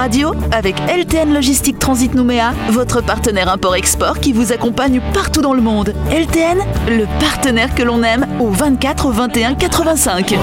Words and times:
radio 0.00 0.32
avec 0.50 0.76
LTN 0.88 1.34
Logistique 1.34 1.78
Transit 1.78 2.14
Nouméa, 2.14 2.54
votre 2.70 3.02
partenaire 3.02 3.50
import-export 3.50 4.18
qui 4.18 4.32
vous 4.32 4.50
accompagne 4.50 5.02
partout 5.12 5.42
dans 5.42 5.52
le 5.52 5.60
monde. 5.60 5.92
LTN, 6.10 6.56
le 6.88 7.04
partenaire 7.20 7.74
que 7.74 7.82
l'on 7.82 8.02
aime 8.02 8.26
au 8.40 8.48
24 8.48 9.10
21 9.10 9.56
85. 9.56 10.38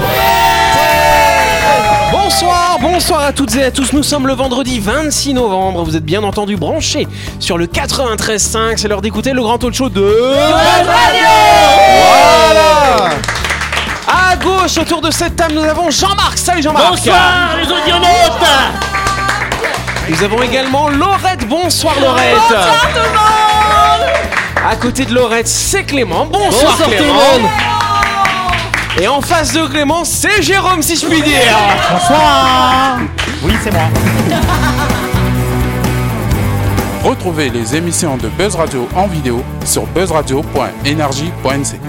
Bonsoir, 2.12 2.78
bonsoir 2.80 3.20
à 3.22 3.32
toutes 3.32 3.56
et 3.56 3.64
à 3.64 3.72
tous. 3.72 3.92
Nous 3.92 4.04
sommes 4.04 4.28
le 4.28 4.32
vendredi 4.32 4.78
26 4.78 5.34
novembre. 5.34 5.82
Vous 5.82 5.96
êtes 5.96 6.04
bien 6.04 6.22
entendu 6.22 6.56
branchés 6.56 7.08
sur 7.40 7.58
le 7.58 7.66
93.5. 7.66 8.76
C'est 8.76 8.86
l'heure 8.86 9.02
d'écouter 9.02 9.32
le 9.32 9.42
grand 9.42 9.58
talk 9.58 9.74
show 9.74 9.88
de 9.88 10.02
Radio. 10.02 11.24
Voilà. 12.06 13.10
À 14.06 14.36
gauche, 14.36 14.78
autour 14.78 15.00
de 15.00 15.10
cette 15.10 15.34
table, 15.34 15.54
nous 15.54 15.64
avons 15.64 15.90
Jean-Marc. 15.90 16.38
Salut 16.38 16.62
Jean-Marc. 16.62 16.90
Bonsoir 16.90 17.56
les 17.60 17.66
audionautes 17.66 18.97
Nous 20.08 20.22
avons 20.24 20.42
également 20.42 20.88
Laurette. 20.88 21.46
Bonsoir 21.48 21.94
Laurette. 22.00 22.34
Bonsoir 22.48 22.80
tout 22.92 22.98
le 23.00 23.08
monde 23.10 24.70
À 24.70 24.76
côté 24.76 25.04
de 25.04 25.14
Laurette, 25.14 25.48
c'est 25.48 25.84
Clément. 25.84 26.26
Bonsoir, 26.26 26.72
Bonsoir 26.72 26.76
tout 26.76 26.90
le 26.90 26.96
Clément. 26.96 27.14
monde. 27.14 27.50
Et 29.00 29.06
en 29.08 29.20
face 29.20 29.52
de 29.52 29.66
Clément, 29.66 30.04
c'est 30.04 30.42
Jérôme, 30.42 30.82
si 30.82 30.96
je 30.96 31.06
puis 31.06 31.22
dire. 31.22 31.38
Bonsoir 31.92 32.98
Oui, 33.42 33.52
c'est 33.62 33.70
moi. 33.72 33.82
Retrouvez 37.04 37.48
les 37.50 37.76
émissions 37.76 38.16
de 38.16 38.28
Buzz 38.28 38.56
Radio 38.56 38.88
en 38.96 39.06
vidéo 39.06 39.44
sur 39.64 39.86
buzzradio.energie.nc. 39.86 41.80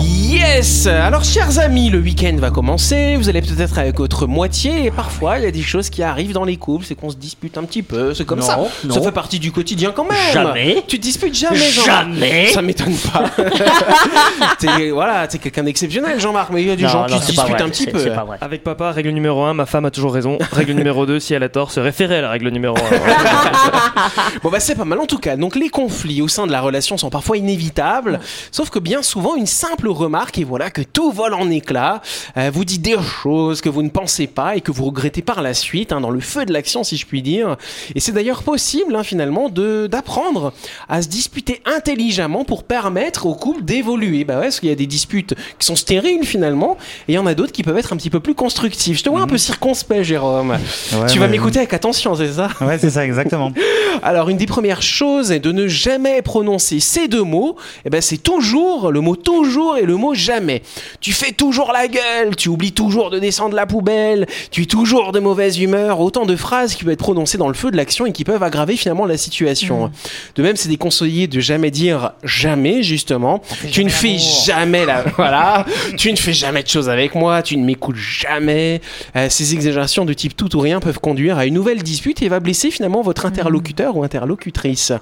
Yes 0.00 0.86
Alors 0.86 1.24
chers 1.24 1.58
amis, 1.58 1.90
le 1.90 1.98
week-end 1.98 2.36
va 2.38 2.50
commencer, 2.50 3.16
vous 3.16 3.28
allez 3.28 3.40
peut-être 3.42 3.78
avec 3.78 3.98
votre 3.98 4.26
moitié 4.26 4.84
et 4.86 4.90
parfois 4.90 5.38
il 5.38 5.44
y 5.44 5.46
a 5.46 5.50
des 5.50 5.62
choses 5.62 5.90
qui 5.90 6.02
arrivent 6.02 6.32
dans 6.32 6.44
les 6.44 6.56
couples, 6.56 6.84
c'est 6.84 6.94
qu'on 6.94 7.10
se 7.10 7.16
dispute 7.16 7.58
un 7.58 7.64
petit 7.64 7.82
peu, 7.82 8.14
c'est 8.14 8.24
comme 8.24 8.40
Non, 8.40 8.46
ça. 8.46 8.58
non. 8.84 8.94
Ça 8.94 9.00
fait 9.00 9.12
partie 9.12 9.38
du 9.38 9.50
quotidien 9.52 9.92
quand 9.92 10.04
même. 10.04 10.32
Jamais. 10.32 10.84
Tu 10.86 10.98
te 10.98 11.02
disputes 11.02 11.34
jamais, 11.34 11.58
Jean-Marc 11.58 12.04
Jamais. 12.12 12.46
Ça 12.52 12.62
m'étonne 12.62 12.94
pas. 12.96 13.24
t'es 14.58 14.90
voilà, 14.90 15.26
t'es 15.26 15.38
quelqu'un 15.38 15.64
d'exceptionnel 15.64 16.20
Jean-Marc, 16.20 16.50
mais 16.52 16.62
il 16.62 16.68
y 16.68 16.70
a 16.70 16.76
des 16.76 16.82
Non, 16.84 16.88
gens 16.90 17.06
qui 17.06 17.18
se 17.18 17.26
disputent 17.26 17.48
vrai, 17.54 17.62
un 17.62 17.68
petit 17.68 17.86
peu. 17.86 17.98
C'est 17.98 18.14
pas 18.14 18.24
vrai. 18.24 18.38
Avec 18.40 18.62
papa, 18.62 18.92
règle 18.92 19.10
numéro 19.10 19.42
1, 19.44 19.54
ma 19.54 19.66
femme 19.66 19.84
a 19.86 19.90
toujours 19.90 20.12
raison. 20.14 20.38
Règle 20.52 20.72
numéro 20.72 21.06
2, 21.06 21.18
si 21.18 21.34
elle 21.34 21.42
a 21.42 21.48
tort, 21.48 21.72
se 21.72 21.80
référer 21.80 22.16
à 22.18 22.22
la 22.22 22.30
règle 22.30 22.48
numéro 22.50 22.76
1. 22.76 22.80
Bon 24.42 24.50
bah 24.50 24.60
c'est 24.60 24.74
pas 24.76 24.84
mal 24.84 24.98
en 25.00 25.06
tout 25.06 25.18
cas. 25.18 25.36
Donc 25.36 25.56
les 25.56 25.68
conflits 25.68 26.22
au 26.22 26.28
sein 26.28 26.46
de 26.46 26.52
la 26.52 26.60
relation 26.60 26.96
sont 26.96 27.10
parfois 27.10 27.36
inévitables, 27.36 28.20
sauf 28.52 28.70
que 28.70 28.78
bien 28.78 29.02
souvent 29.02 29.34
une 29.34 29.46
simple 29.46 29.87
remarque 29.92 30.38
et 30.38 30.44
voilà 30.44 30.70
que 30.70 30.82
tout 30.82 31.10
vole 31.12 31.34
en 31.34 31.50
éclats, 31.50 32.02
euh, 32.36 32.50
vous 32.52 32.64
dit 32.64 32.78
des 32.78 32.96
choses 33.22 33.60
que 33.60 33.68
vous 33.68 33.82
ne 33.82 33.90
pensez 33.90 34.26
pas 34.26 34.56
et 34.56 34.60
que 34.60 34.72
vous 34.72 34.84
regrettez 34.86 35.22
par 35.22 35.42
la 35.42 35.54
suite, 35.54 35.92
hein, 35.92 36.00
dans 36.00 36.10
le 36.10 36.20
feu 36.20 36.44
de 36.44 36.52
l'action 36.52 36.84
si 36.84 36.96
je 36.96 37.06
puis 37.06 37.22
dire. 37.22 37.56
Et 37.94 38.00
c'est 38.00 38.12
d'ailleurs 38.12 38.42
possible 38.42 38.94
hein, 38.94 39.02
finalement 39.02 39.48
de 39.48 39.86
d'apprendre 39.86 40.52
à 40.88 41.02
se 41.02 41.08
disputer 41.08 41.62
intelligemment 41.64 42.44
pour 42.44 42.64
permettre 42.64 43.26
au 43.26 43.34
couple 43.34 43.64
d'évoluer. 43.64 44.24
Bah 44.24 44.36
ouais, 44.36 44.42
parce 44.42 44.60
qu'il 44.60 44.68
y 44.68 44.72
a 44.72 44.76
des 44.76 44.86
disputes 44.86 45.34
qui 45.58 45.66
sont 45.66 45.76
stériles 45.76 46.24
finalement, 46.24 46.76
et 47.08 47.12
il 47.12 47.14
y 47.14 47.18
en 47.18 47.26
a 47.26 47.34
d'autres 47.34 47.52
qui 47.52 47.62
peuvent 47.62 47.78
être 47.78 47.92
un 47.92 47.96
petit 47.96 48.10
peu 48.10 48.20
plus 48.20 48.34
constructives. 48.34 48.98
Je 48.98 49.04
te 49.04 49.08
vois 49.08 49.20
un 49.20 49.26
peu 49.26 49.38
circonspect 49.38 50.02
Jérôme. 50.02 50.50
Ouais, 50.50 51.06
tu 51.08 51.18
vas 51.18 51.26
ouais. 51.26 51.30
m'écouter 51.30 51.58
avec 51.58 51.72
attention, 51.72 52.14
c'est 52.14 52.32
ça? 52.32 52.48
Ouais, 52.60 52.78
c'est 52.78 52.90
ça, 52.90 53.04
exactement. 53.04 53.52
alors, 54.02 54.28
une 54.28 54.36
des 54.36 54.46
premières 54.46 54.82
choses 54.82 55.32
est 55.32 55.40
de 55.40 55.52
ne 55.52 55.68
jamais 55.68 56.22
prononcer 56.22 56.80
ces 56.80 57.08
deux 57.08 57.22
mots. 57.22 57.56
Eh 57.84 57.90
ben, 57.90 58.00
c'est 58.00 58.18
toujours 58.18 58.90
le 58.90 59.00
mot 59.00 59.16
toujours 59.16 59.77
et 59.78 59.86
le 59.86 59.96
mot 59.96 60.14
jamais. 60.14 60.62
Tu 61.00 61.12
fais 61.12 61.32
toujours 61.32 61.72
la 61.72 61.88
gueule, 61.88 62.36
tu 62.36 62.48
oublies 62.48 62.72
toujours 62.72 63.10
de 63.10 63.18
descendre 63.18 63.54
la 63.54 63.66
poubelle, 63.66 64.26
tu 64.50 64.62
es 64.62 64.66
toujours 64.66 65.12
de 65.12 65.20
mauvaise 65.20 65.58
humeur. 65.58 66.00
Autant 66.00 66.26
de 66.26 66.36
phrases 66.36 66.74
qui 66.74 66.84
peuvent 66.84 66.92
être 66.92 66.98
prononcées 66.98 67.38
dans 67.38 67.48
le 67.48 67.54
feu 67.54 67.70
de 67.70 67.76
l'action 67.76 68.06
et 68.06 68.12
qui 68.12 68.24
peuvent 68.24 68.42
aggraver 68.42 68.76
finalement 68.76 69.06
la 69.06 69.16
situation. 69.16 69.90
De 70.34 70.42
même, 70.42 70.56
c'est 70.56 70.68
déconseillé 70.68 71.26
de 71.26 71.40
jamais 71.40 71.70
dire 71.70 72.12
jamais, 72.22 72.82
justement. 72.82 73.42
Tu 73.70 73.84
ne 73.84 73.88
fais 73.88 74.18
jamais 74.18 74.84
la, 74.84 75.02
voilà. 75.16 75.64
tu 75.96 76.10
ne 76.12 76.16
fais 76.16 76.32
jamais 76.32 76.62
de 76.62 76.68
choses 76.68 76.88
avec 76.88 77.14
moi, 77.14 77.42
tu 77.42 77.56
ne 77.56 77.64
m'écoutes 77.64 77.96
jamais. 77.96 78.80
Euh, 79.16 79.28
ces 79.28 79.54
exagérations 79.54 80.04
de 80.04 80.12
type 80.12 80.36
tout 80.36 80.54
ou 80.56 80.60
rien 80.60 80.80
peuvent 80.80 81.00
conduire 81.00 81.38
à 81.38 81.46
une 81.46 81.54
nouvelle 81.54 81.82
dispute 81.82 82.22
et 82.22 82.28
va 82.28 82.40
blesser 82.40 82.70
finalement 82.70 83.02
votre 83.02 83.26
interlocuteur 83.26 83.96
ou 83.96 84.04
interlocutrice. 84.04 84.92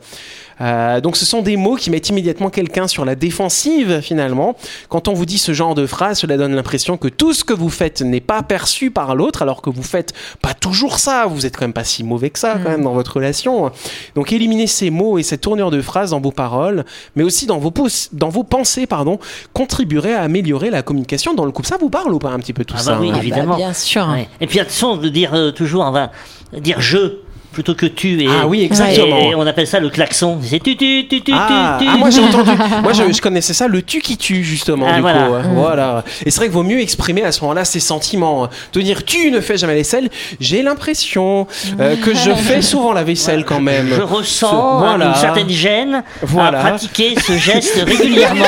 Euh, 0.61 1.01
donc 1.01 1.17
ce 1.17 1.27
sont 1.27 1.43
des 1.43 1.57
mots 1.57 1.77
qui 1.77 1.91
mettent 1.91 2.09
immédiatement 2.09 2.51
quelqu'un 2.51 2.89
sur 2.89 3.05
la 3.05 3.15
défensive 3.15 4.01
finalement. 4.01 4.56
Quand 4.89 5.09
on 5.09 5.13
vous 5.15 5.27
dit 5.27 5.39
ce 5.39 5.53
genre 5.53 5.75
de 5.75 5.87
phrase, 5.87 6.21
cela 6.21 6.37
donne 6.37 6.55
l'impression 6.55 6.97
que 6.97 7.09
tout 7.09 7.33
ce 7.35 7.45
que 7.45 7.53
vous 7.53 7.71
faites 7.71 8.03
n'est 8.03 8.21
pas 8.21 8.43
perçu 8.43 8.91
par 8.91 9.15
l'autre 9.15 9.43
alors 9.43 9.63
que 9.63 9.71
vous 9.71 9.83
faites 9.83 10.13
pas 10.43 10.55
toujours 10.55 10.99
ça. 10.99 11.27
Vous 11.27 11.47
êtes 11.47 11.57
quand 11.57 11.65
même 11.65 11.73
pas 11.73 11.85
si 11.85 12.05
mauvais 12.05 12.31
que 12.31 12.39
ça 12.39 12.55
quand 12.63 12.71
même 12.71 12.83
dans 12.83 12.93
votre 12.95 13.17
relation. 13.17 13.71
Donc 14.15 14.33
éliminez 14.33 14.67
ces 14.67 14.91
mots 14.91 15.19
et 15.19 15.23
cette 15.23 15.41
tournure 15.43 15.71
de 15.71 15.81
phrase 15.81 16.11
dans 16.11 16.21
vos 16.21 16.31
paroles, 16.33 16.85
mais 17.15 17.23
aussi 17.23 17.47
dans 17.47 17.59
vos, 17.59 17.71
pos- 17.71 18.09
dans 18.13 18.29
vos 18.29 18.45
pensées, 18.45 18.87
pardon, 18.87 19.19
contribuerait 19.53 20.15
à 20.15 20.23
améliorer 20.23 20.71
la 20.71 20.83
communication 20.83 21.35
dans 21.35 21.45
le 21.45 21.53
couple. 21.53 21.69
Ça 21.69 21.77
vous 21.79 21.91
parle 21.91 22.13
ou 22.13 22.19
pas 22.19 22.31
un 22.31 22.39
petit 22.39 22.53
peu 22.53 22.65
tout 22.65 22.75
Ah 22.79 22.83
ça 22.83 22.93
bah 22.93 22.99
oui, 23.01 23.11
hein? 23.13 23.17
évidemment. 23.19 23.57
bien 23.57 23.73
sûr. 23.73 24.09
Ouais. 24.09 24.29
Et 24.41 24.47
puis 24.47 24.61
attention 24.61 24.97
de 24.97 25.09
dire 25.09 25.35
euh, 25.35 25.51
toujours, 25.53 25.85
on 25.85 25.91
va 25.93 26.11
dire 26.59 26.81
je 26.81 27.19
plutôt 27.57 27.75
que 27.75 27.87
tu. 27.87 28.21
Et, 28.23 28.29
Ah 28.29 28.47
oui, 28.47 28.63
exactement. 28.63 29.19
Et 29.19 29.35
on 29.35 29.47
appelle 29.47 29.67
ça 29.67 29.81
le 29.81 29.89
klaxon. 29.89 30.39
C'est 30.43 30.63
tu, 30.63 30.77
tu, 30.77 31.07
tu, 31.09 31.23
tu, 31.23 31.33
Ah, 31.35 31.77
tu, 31.81 31.87
tu. 31.87 31.91
ah, 31.91 31.97
moi 31.97 32.11
j'ai 32.11 32.21
entendu, 32.21 32.51
moi 32.83 32.93
je, 32.93 33.11
je 33.11 33.21
connaissais 33.23 33.55
ça, 33.55 33.67
le 33.67 33.81
tu 33.81 34.01
qui 34.01 34.19
tue 34.19 34.45
justement 34.45 34.87
Ah, 34.87 34.97
du 34.97 35.01
voilà. 35.01 35.23
coup. 35.27 35.33
ouais. 35.33 35.41
Voilà. 35.55 36.05
Et 36.27 36.31
c'est 36.31 36.37
vrai 36.37 36.47
qu'il 36.49 36.55
vaut 36.55 36.63
mieux 36.63 36.81
exprimer 36.81 37.23
à 37.23 37.33
ce 37.33 37.41
moment-là 37.41 37.65
ses 37.65 37.81
sentiments. 37.81 38.49
De 38.75 38.81
dire 38.83 39.07
tu 39.07 39.31
ne 39.31 39.41
fais 39.41 39.57
jamais 39.57 39.73
la 39.73 39.79
vaisselle, 39.79 40.11
j'ai 40.39 40.61
l'impression 40.63 41.47
euh, 41.81 41.97
que 41.97 42.15
je 42.15 42.31
fais 42.35 42.61
souvent 42.61 42.93
la 42.93 43.05
vaisselle 43.05 43.47
quand 43.47 43.61
même. 43.61 43.89
Je 43.89 44.03
ressens 44.03 44.79
Voilà. 44.81 45.07
une 45.07 45.15
certaine 45.15 45.49
gêne 45.49 46.05
Voilà. 46.23 46.59
à 46.59 46.63
pratiquer 46.69 47.15
ce 47.27 47.33
geste 47.39 47.83
régulièrement. 47.87 48.45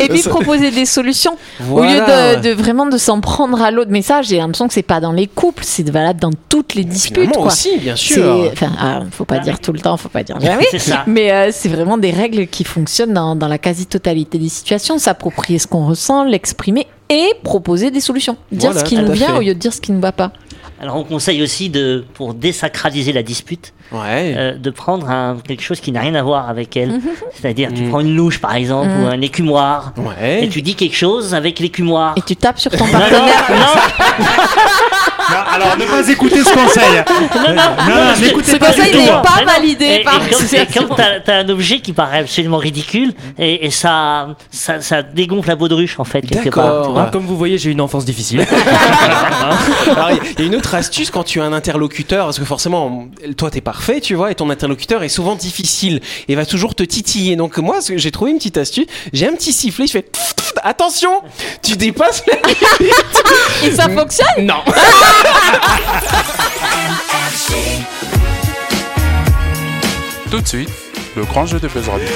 Et 0.00 0.08
puis 0.08 0.22
proposer 0.22 0.70
des 0.70 0.84
solutions 0.86 1.36
Voilà. 1.60 1.90
au 1.90 1.94
lieu 1.94 2.36
de, 2.40 2.48
de 2.48 2.54
vraiment 2.54 2.86
de 2.86 2.98
s'en 2.98 3.20
prendre 3.20 3.60
à 3.62 3.70
l'autre. 3.70 3.90
Mais 3.90 4.02
ça, 4.02 4.22
j'ai 4.22 4.36
l'impression 4.38 4.68
que 4.68 4.74
c'est 4.74 4.82
pas 4.82 5.00
dans 5.00 5.12
les 5.12 5.26
couples, 5.26 5.62
c'est 5.66 5.88
valable 5.88 6.20
dans 6.20 6.30
toutes 6.48 6.74
les 6.74 6.84
disputes. 6.84 7.31
Finalement 7.32 7.42
quoi. 7.42 7.52
aussi, 7.52 7.78
bien 7.78 7.96
sûr. 7.96 8.50
Enfin, 8.52 8.70
ah, 8.78 9.00
faut 9.10 9.24
pas 9.24 9.38
dire 9.38 9.58
tout 9.60 9.72
le 9.72 9.80
temps, 9.80 9.96
faut 9.96 10.08
pas 10.08 10.22
dire 10.22 10.38
jamais. 10.40 10.66
Ça. 10.78 11.04
Mais 11.06 11.32
euh, 11.32 11.48
c'est 11.52 11.68
vraiment 11.68 11.98
des 11.98 12.10
règles 12.10 12.46
qui 12.46 12.64
fonctionnent 12.64 13.12
dans, 13.14 13.34
dans 13.36 13.48
la 13.48 13.58
quasi-totalité 13.58 14.38
des 14.38 14.48
situations. 14.48 14.98
S'approprier 14.98 15.58
ce 15.58 15.66
qu'on 15.66 15.86
ressent, 15.86 16.24
l'exprimer 16.24 16.86
et 17.08 17.32
proposer 17.42 17.90
des 17.90 18.00
solutions. 18.00 18.36
Dire 18.50 18.70
Voilà, 18.70 18.80
ce 18.80 18.84
qui 18.88 18.96
nous 18.96 19.12
vient 19.12 19.28
fait. 19.28 19.32
au 19.38 19.40
lieu 19.40 19.54
de 19.54 19.58
dire 19.58 19.72
ce 19.72 19.80
qui 19.80 19.92
ne 19.92 20.00
va 20.00 20.12
pas. 20.12 20.32
Alors 20.80 20.96
on 20.96 21.04
conseille 21.04 21.42
aussi 21.42 21.68
de, 21.70 22.04
pour 22.14 22.34
désacraliser 22.34 23.12
la 23.12 23.22
dispute, 23.22 23.72
Ouais. 23.92 24.34
euh, 24.36 24.56
de 24.58 24.70
prendre 24.70 25.08
un, 25.10 25.36
quelque 25.46 25.62
chose 25.62 25.78
qui 25.78 25.92
n'a 25.92 26.00
rien 26.00 26.14
à 26.16 26.22
voir 26.24 26.48
avec 26.48 26.76
elle. 26.76 26.98
C'est-à-dire, 27.40 27.70
tu 27.72 27.82
Mm. 27.82 27.88
prends 27.90 28.00
une 28.00 28.16
louche 28.16 28.40
par 28.40 28.56
exemple 28.56 28.88
ou 29.00 29.06
un 29.06 29.20
écumoire. 29.20 29.92
Ouais. 29.96 30.42
Et 30.44 30.48
tu 30.48 30.60
dis 30.60 30.74
quelque 30.74 30.96
chose 30.96 31.34
avec 31.36 31.60
l'écumoire. 31.60 32.14
Et 32.16 32.22
tu 32.22 32.34
tapes 32.34 32.58
sur 32.58 32.72
ton 32.72 32.84
non, 32.86 32.90
partenaire. 32.92 33.46
non, 33.50 33.56
Non, 33.56 34.26
alors, 35.52 35.76
ne 35.78 35.84
pas 35.84 36.08
écouter 36.08 36.42
ce 36.42 36.52
conseil. 36.52 37.02
non, 37.56 38.20
n'écoutez 38.20 38.52
Ce 38.52 38.56
pas 38.56 38.66
conseil 38.72 38.96
n'est 38.96 39.06
pas 39.08 39.44
validé 39.46 40.00
par 40.04 40.18
comme, 40.28 40.46
et 40.52 40.66
comme 40.66 40.96
t'as, 40.96 41.20
t'as 41.20 41.36
un 41.38 41.48
objet 41.48 41.80
qui 41.80 41.92
paraît 41.92 42.18
absolument 42.20 42.58
ridicule, 42.58 43.12
et, 43.38 43.66
et 43.66 43.70
ça, 43.70 44.28
ça, 44.50 44.80
ça 44.80 45.02
dégonfle 45.02 45.48
la 45.48 45.56
baudruche 45.56 45.98
en 45.98 46.04
fait 46.04 46.22
quelque 46.22 46.50
part. 46.50 46.96
Hein, 46.98 47.08
Comme 47.12 47.26
vous 47.26 47.36
voyez, 47.36 47.58
j'ai 47.58 47.70
une 47.70 47.80
enfance 47.80 48.04
difficile. 48.04 48.46
Alors, 49.96 50.10
il 50.10 50.40
y- 50.40 50.42
a 50.42 50.46
une 50.46 50.54
autre 50.56 50.74
astuce 50.74 51.10
quand 51.10 51.24
tu 51.24 51.40
as 51.40 51.44
un 51.44 51.52
interlocuteur, 51.52 52.26
parce 52.26 52.38
que 52.38 52.44
forcément, 52.44 53.06
toi, 53.36 53.50
t'es 53.50 53.60
parfait, 53.60 54.00
tu 54.00 54.14
vois, 54.14 54.30
et 54.30 54.34
ton 54.34 54.50
interlocuteur 54.50 55.02
est 55.02 55.08
souvent 55.08 55.34
difficile 55.34 56.00
et 56.28 56.34
va 56.34 56.46
toujours 56.46 56.74
te 56.74 56.82
titiller. 56.82 57.36
Donc, 57.36 57.58
moi, 57.58 57.80
ce 57.80 57.92
que 57.92 57.98
j'ai 57.98 58.10
trouvé 58.10 58.30
une 58.30 58.38
petite 58.38 58.56
astuce. 58.58 58.86
J'ai 59.12 59.26
un 59.28 59.32
petit 59.34 59.52
sifflet, 59.52 59.86
je 59.86 59.92
fais 59.92 60.06
attention, 60.62 61.22
tu 61.62 61.76
dépasses 61.76 62.22
la 62.26 62.34
Et 63.66 63.72
ça 63.72 63.88
fonctionne 63.88 64.46
Non. 64.46 64.62
Tout 70.30 70.40
de 70.40 70.48
suite, 70.48 70.70
le 71.16 71.24
grand 71.24 71.46
jeu 71.46 71.60
de 71.60 71.68
Buzz 71.68 71.88
Radio. 71.88 72.06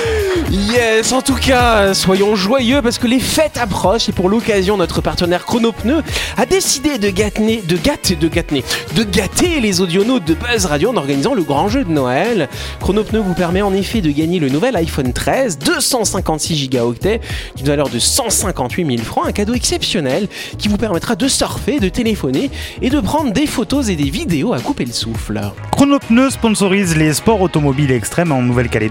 Yes, 0.50 1.12
en 1.12 1.20
tout 1.20 1.34
cas, 1.34 1.92
soyons 1.92 2.36
joyeux 2.36 2.80
parce 2.82 2.98
que 2.98 3.06
les 3.06 3.20
fêtes 3.20 3.58
approchent 3.58 4.08
et 4.08 4.12
pour 4.12 4.28
l'occasion, 4.28 4.76
notre 4.76 5.00
partenaire 5.00 5.44
Chronopneu 5.44 6.02
a 6.36 6.46
décidé 6.46 6.98
de 6.98 7.10
gâter, 7.10 7.62
de 7.66 7.76
gâter, 7.76 8.16
de 8.16 8.28
gâter, 8.28 8.64
de 8.94 9.02
gâter 9.02 9.60
les 9.60 9.80
audionautes 9.80 10.24
de 10.24 10.34
Buzz 10.34 10.66
Radio 10.66 10.90
en 10.90 10.96
organisant 10.96 11.34
le 11.34 11.42
grand 11.42 11.68
jeu 11.68 11.84
de 11.84 11.90
Noël. 11.90 12.48
Chronopneu 12.80 13.18
vous 13.18 13.34
permet 13.34 13.62
en 13.62 13.74
effet 13.74 14.00
de 14.00 14.10
gagner 14.10 14.38
le 14.38 14.48
nouvel 14.48 14.76
iPhone 14.76 15.12
13, 15.12 15.58
256 15.58 16.56
gigaoctets, 16.56 17.20
d'une 17.56 17.66
valeur 17.66 17.88
de 17.88 17.98
158 17.98 18.86
000 18.86 18.98
francs, 19.02 19.26
un 19.26 19.32
cadeau 19.32 19.54
exceptionnel 19.54 20.28
qui 20.58 20.68
vous 20.68 20.78
permettra 20.78 21.16
de 21.16 21.28
surfer, 21.28 21.80
de 21.80 21.88
téléphoner 21.88 22.50
et 22.82 22.90
de 22.90 23.00
prendre 23.00 23.32
des 23.32 23.46
photos 23.46 23.88
et 23.88 23.96
des 23.96 24.10
vidéos 24.10 24.52
à 24.52 24.60
couper 24.60 24.84
le 24.84 24.92
souffle. 24.92 25.40
Chronopneu 25.72 26.30
sponsorise 26.30 26.96
les 26.96 27.12
sports 27.14 27.40
automobiles 27.40 27.90
extrêmes 27.90 28.32
en 28.32 28.42
Nouvelle-Calédonie, 28.42 28.85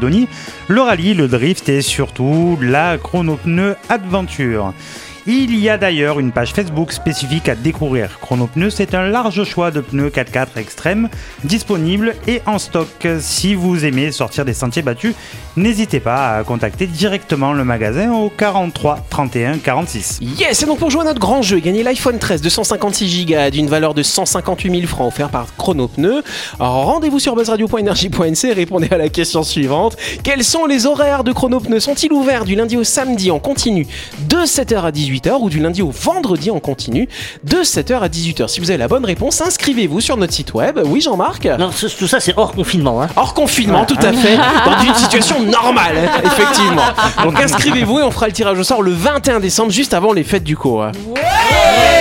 le 0.68 0.81
rallye, 0.81 1.13
le 1.13 1.27
drift 1.27 1.69
et 1.69 1.81
surtout 1.81 2.57
la 2.62 2.97
Chronopneu 2.97 3.75
Adventure. 3.89 4.74
Il 5.27 5.60
y 5.60 5.69
a 5.69 5.80
d'ailleurs 5.80 6.19
une 6.19 6.31
page 6.31 6.54
Facebook 6.54 6.92
spécifique 6.92 7.50
à 7.50 7.56
découvrir. 7.56 8.19
Chronopneus, 8.22 8.69
c'est 8.69 8.94
un 8.94 9.07
large 9.07 9.44
choix 9.44 9.72
de 9.72 9.81
pneus 9.81 10.10
4x4 10.10 10.50
extrêmes 10.57 11.10
disponibles 11.44 12.13
et 12.27 12.44
en 12.45 12.60
stock. 12.60 13.07
Si 13.22 13.56
vous 13.56 13.86
aimez 13.86 14.12
sortir 14.12 14.45
des 14.45 14.54
sentiers 14.54 14.83
battus, 14.83 15.16
n'hésitez 15.57 16.00
pas 16.00 16.38
à 16.38 16.44
contacter 16.44 16.86
directement 16.86 17.54
le 17.54 17.63
magasin 17.63 18.13
au 18.13 18.30
43 18.30 19.00
31 19.10 19.57
46. 19.57 20.19
Yes, 20.22 20.62
et 20.62 20.68
donc 20.68 20.77
pour 20.77 20.92
jouer 20.92 21.01
à 21.01 21.06
notre 21.06 21.19
grand 21.19 21.42
jeu, 21.42 21.57
gagner 21.57 21.81
l'iPhone 21.81 22.19
13 22.19 22.44
de 22.44 22.50
156 22.50 23.25
Go 23.25 23.50
d'une 23.50 23.68
valeur 23.68 23.95
de 23.95 24.04
158 24.04 24.69
000 24.69 24.86
francs 24.86 25.07
offert 25.07 25.30
par 25.30 25.48
Chronopneu. 25.57 26.21
Alors 26.60 26.86
rendez-vous 26.86 27.18
sur 27.18 27.36
buzzradio.energie.nc 27.36 28.45
et 28.48 28.54
répondez 28.54 28.89
à 28.92 28.98
la 28.98 29.10
question 29.10 29.42
suivante. 29.42 29.98
Quels 30.24 30.44
sont 30.44 30.68
les 30.68 30.86
horaires 30.86 31.24
de 31.24 31.31
Chronopneu 31.31 31.80
Sont-ils 31.80 32.13
ouverts 32.13 32.45
du 32.45 32.54
lundi 32.54 32.78
au 32.78 32.83
samedi 32.83 33.31
en 33.31 33.39
continu 33.39 33.88
de 34.30 34.38
7h 34.38 34.81
à 34.83 34.92
18h 34.92 35.14
ou 35.41 35.50
du 35.50 35.59
lundi 35.59 35.81
au 35.81 35.91
vendredi 35.91 36.51
en 36.51 36.59
continu 36.59 37.07
de 37.44 37.57
7h 37.57 38.00
à 38.00 38.07
18h 38.07 38.47
Si 38.47 38.59
vous 38.59 38.69
avez 38.69 38.77
la 38.77 38.88
bonne 38.88 39.06
réponse, 39.06 39.41
inscrivez-vous 39.41 40.01
sur 40.01 40.17
notre 40.17 40.33
site 40.33 40.53
web. 40.53 40.79
Oui 40.85 41.01
Jean-Marc 41.01 41.45
Non, 41.45 41.69
tout 41.69 42.07
ça, 42.07 42.19
c'est 42.19 42.33
hors 42.38 42.51
confinement. 42.53 43.01
Hein. 43.01 43.07
Hors 43.15 43.33
confinement, 43.33 43.85
tout 43.85 43.97
à 44.01 44.13
fait, 44.13 44.38
dans 44.65 44.83
une 44.83 44.95
situation 44.95 45.41
normale, 45.41 45.97
effectivement. 46.23 46.83
Donc 47.23 47.39
inscrivez-vous 47.39 48.00
et 48.00 48.03
on 48.03 48.12
fera 48.12 48.27
le 48.27 48.33
tirage 48.33 48.59
au 48.59 48.63
sort 48.63 48.81
le 48.81 48.91
21 48.91 49.39
décembre, 49.39 49.71
juste 49.71 49.94
avant 49.94 50.13
les 50.13 50.23
fêtes 50.23 50.44
du 50.44 50.57
co. 50.57 50.83
J'aime 50.94 51.94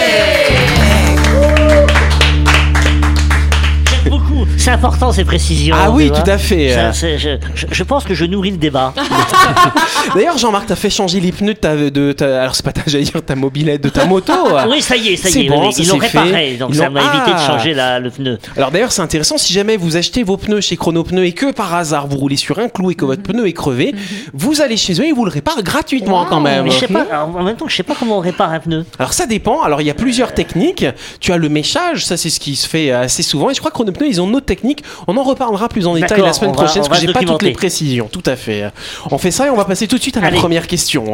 C'est 4.64 4.70
important 4.70 5.12
ces 5.12 5.24
précisions. 5.26 5.76
Ah 5.78 5.90
oui, 5.90 6.10
tout 6.10 6.30
à 6.30 6.38
fait. 6.38 6.72
Ça, 6.72 6.92
c'est- 6.94 7.18
je, 7.18 7.28
je- 7.54 7.66
je 7.70 7.82
pense 7.82 8.02
que 8.04 8.14
je 8.14 8.24
nourris 8.24 8.50
le 8.52 8.56
débat. 8.56 8.94
D'ailleurs, 10.14 10.38
Jean-Marc, 10.38 10.64
t'as 10.68 10.74
fait 10.74 10.88
changer 10.88 11.20
les 11.20 11.32
pneus 11.32 11.52
de 11.52 11.58
ta, 11.58 11.76
de 11.76 12.12
ta- 12.12 12.40
alors 12.42 12.54
c'est 12.54 12.64
pas 12.64 12.72
ta, 12.72 12.80
dire 12.90 13.22
ta 13.22 13.34
mobilette 13.34 13.82
de 13.82 13.90
ta 13.90 14.06
moto. 14.06 14.32
Oui, 14.70 14.80
ça 14.80 14.96
y 14.96 15.08
est, 15.08 15.16
ça 15.16 15.28
y 15.28 15.44
est. 15.44 15.48
bon, 15.50 15.68
Ils 15.76 15.86
l'ont 15.88 15.98
réparé, 15.98 16.56
donc 16.58 16.70
Ils 16.72 16.76
ça 16.76 16.88
m'a 16.88 17.00
évité 17.00 17.30
de 17.32 17.36
Ah. 17.36 17.46
changer 17.46 17.74
la- 17.74 18.00
le 18.00 18.08
pneu. 18.10 18.38
Alors 18.56 18.70
d'ailleurs, 18.70 18.90
c'est 18.90 19.02
intéressant 19.02 19.36
si 19.36 19.52
jamais 19.52 19.76
vous 19.76 19.98
achetez 19.98 20.22
vos 20.22 20.38
pneus 20.38 20.62
chez 20.62 20.76
Chrono 20.78 21.04
Pneus 21.04 21.26
et 21.26 21.32
que 21.32 21.52
par 21.52 21.74
hasard 21.74 22.06
vous 22.06 22.16
roulez 22.16 22.36
sur 22.36 22.58
un 22.58 22.68
clou 22.70 22.90
et 22.90 22.94
que 22.94 23.04
votre 23.04 23.22
pneu 23.22 23.46
est 23.46 23.52
crevé, 23.52 23.94
vous 24.32 24.62
allez 24.62 24.78
chez 24.78 24.94
eux 24.94 25.06
et 25.06 25.12
vous 25.12 25.26
le 25.26 25.30
réparent 25.30 25.60
gratuitement 25.62 26.24
quand 26.24 26.40
même. 26.40 26.64
Mais 26.64 26.70
je 26.70 26.78
sais 26.78 26.88
pas, 26.88 27.04
alors, 27.10 27.36
en 27.36 27.42
même 27.42 27.56
temps, 27.56 27.68
je 27.68 27.76
sais 27.76 27.82
pas 27.82 27.94
comment 27.98 28.16
on 28.16 28.20
répare 28.20 28.50
un 28.50 28.60
pneu. 28.60 28.86
Alors 28.98 29.12
ça 29.12 29.26
dépend. 29.26 29.60
Alors 29.62 29.82
il 29.82 29.86
y 29.86 29.90
a 29.90 29.94
plusieurs 29.94 30.32
techniques. 30.32 30.86
Tu 31.20 31.32
as 31.32 31.36
le 31.36 31.50
méchage, 31.50 32.06
ça 32.06 32.16
c'est 32.16 32.30
ce 32.30 32.40
qui 32.40 32.56
se 32.56 32.66
fait 32.66 32.90
assez 32.92 33.22
souvent. 33.22 33.50
Et 33.50 33.54
je 33.54 33.58
crois 33.58 33.70
que 33.70 33.76
Chronopneu 33.76 34.06
ils 34.08 34.20
ont 34.22 34.32
autre 34.34 34.46
technique. 34.54 34.82
On 35.06 35.16
en 35.16 35.22
reparlera 35.22 35.68
plus 35.68 35.86
en 35.86 35.94
détail 35.94 36.20
la 36.22 36.32
semaine 36.32 36.50
va- 36.52 36.64
prochaine 36.64 36.82
parce 36.86 37.00
que 37.00 37.06
j'ai 37.06 37.12
pas 37.12 37.20
toutes 37.20 37.42
les 37.42 37.52
précisions. 37.52 38.08
Tout 38.10 38.22
à 38.26 38.36
fait. 38.36 38.70
On 39.10 39.18
fait 39.18 39.30
ça 39.30 39.46
et 39.46 39.50
on 39.50 39.56
va 39.56 39.64
passer 39.64 39.86
tout 39.88 39.96
de 39.96 40.02
suite 40.02 40.16
à 40.16 40.20
la 40.20 40.28
Allez. 40.28 40.38
première 40.38 40.66
question. 40.66 41.04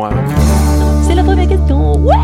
C'est 1.07 1.15
la 1.15 1.23
première 1.25 1.49
question. 1.49 1.97
Ouais. 1.99 2.15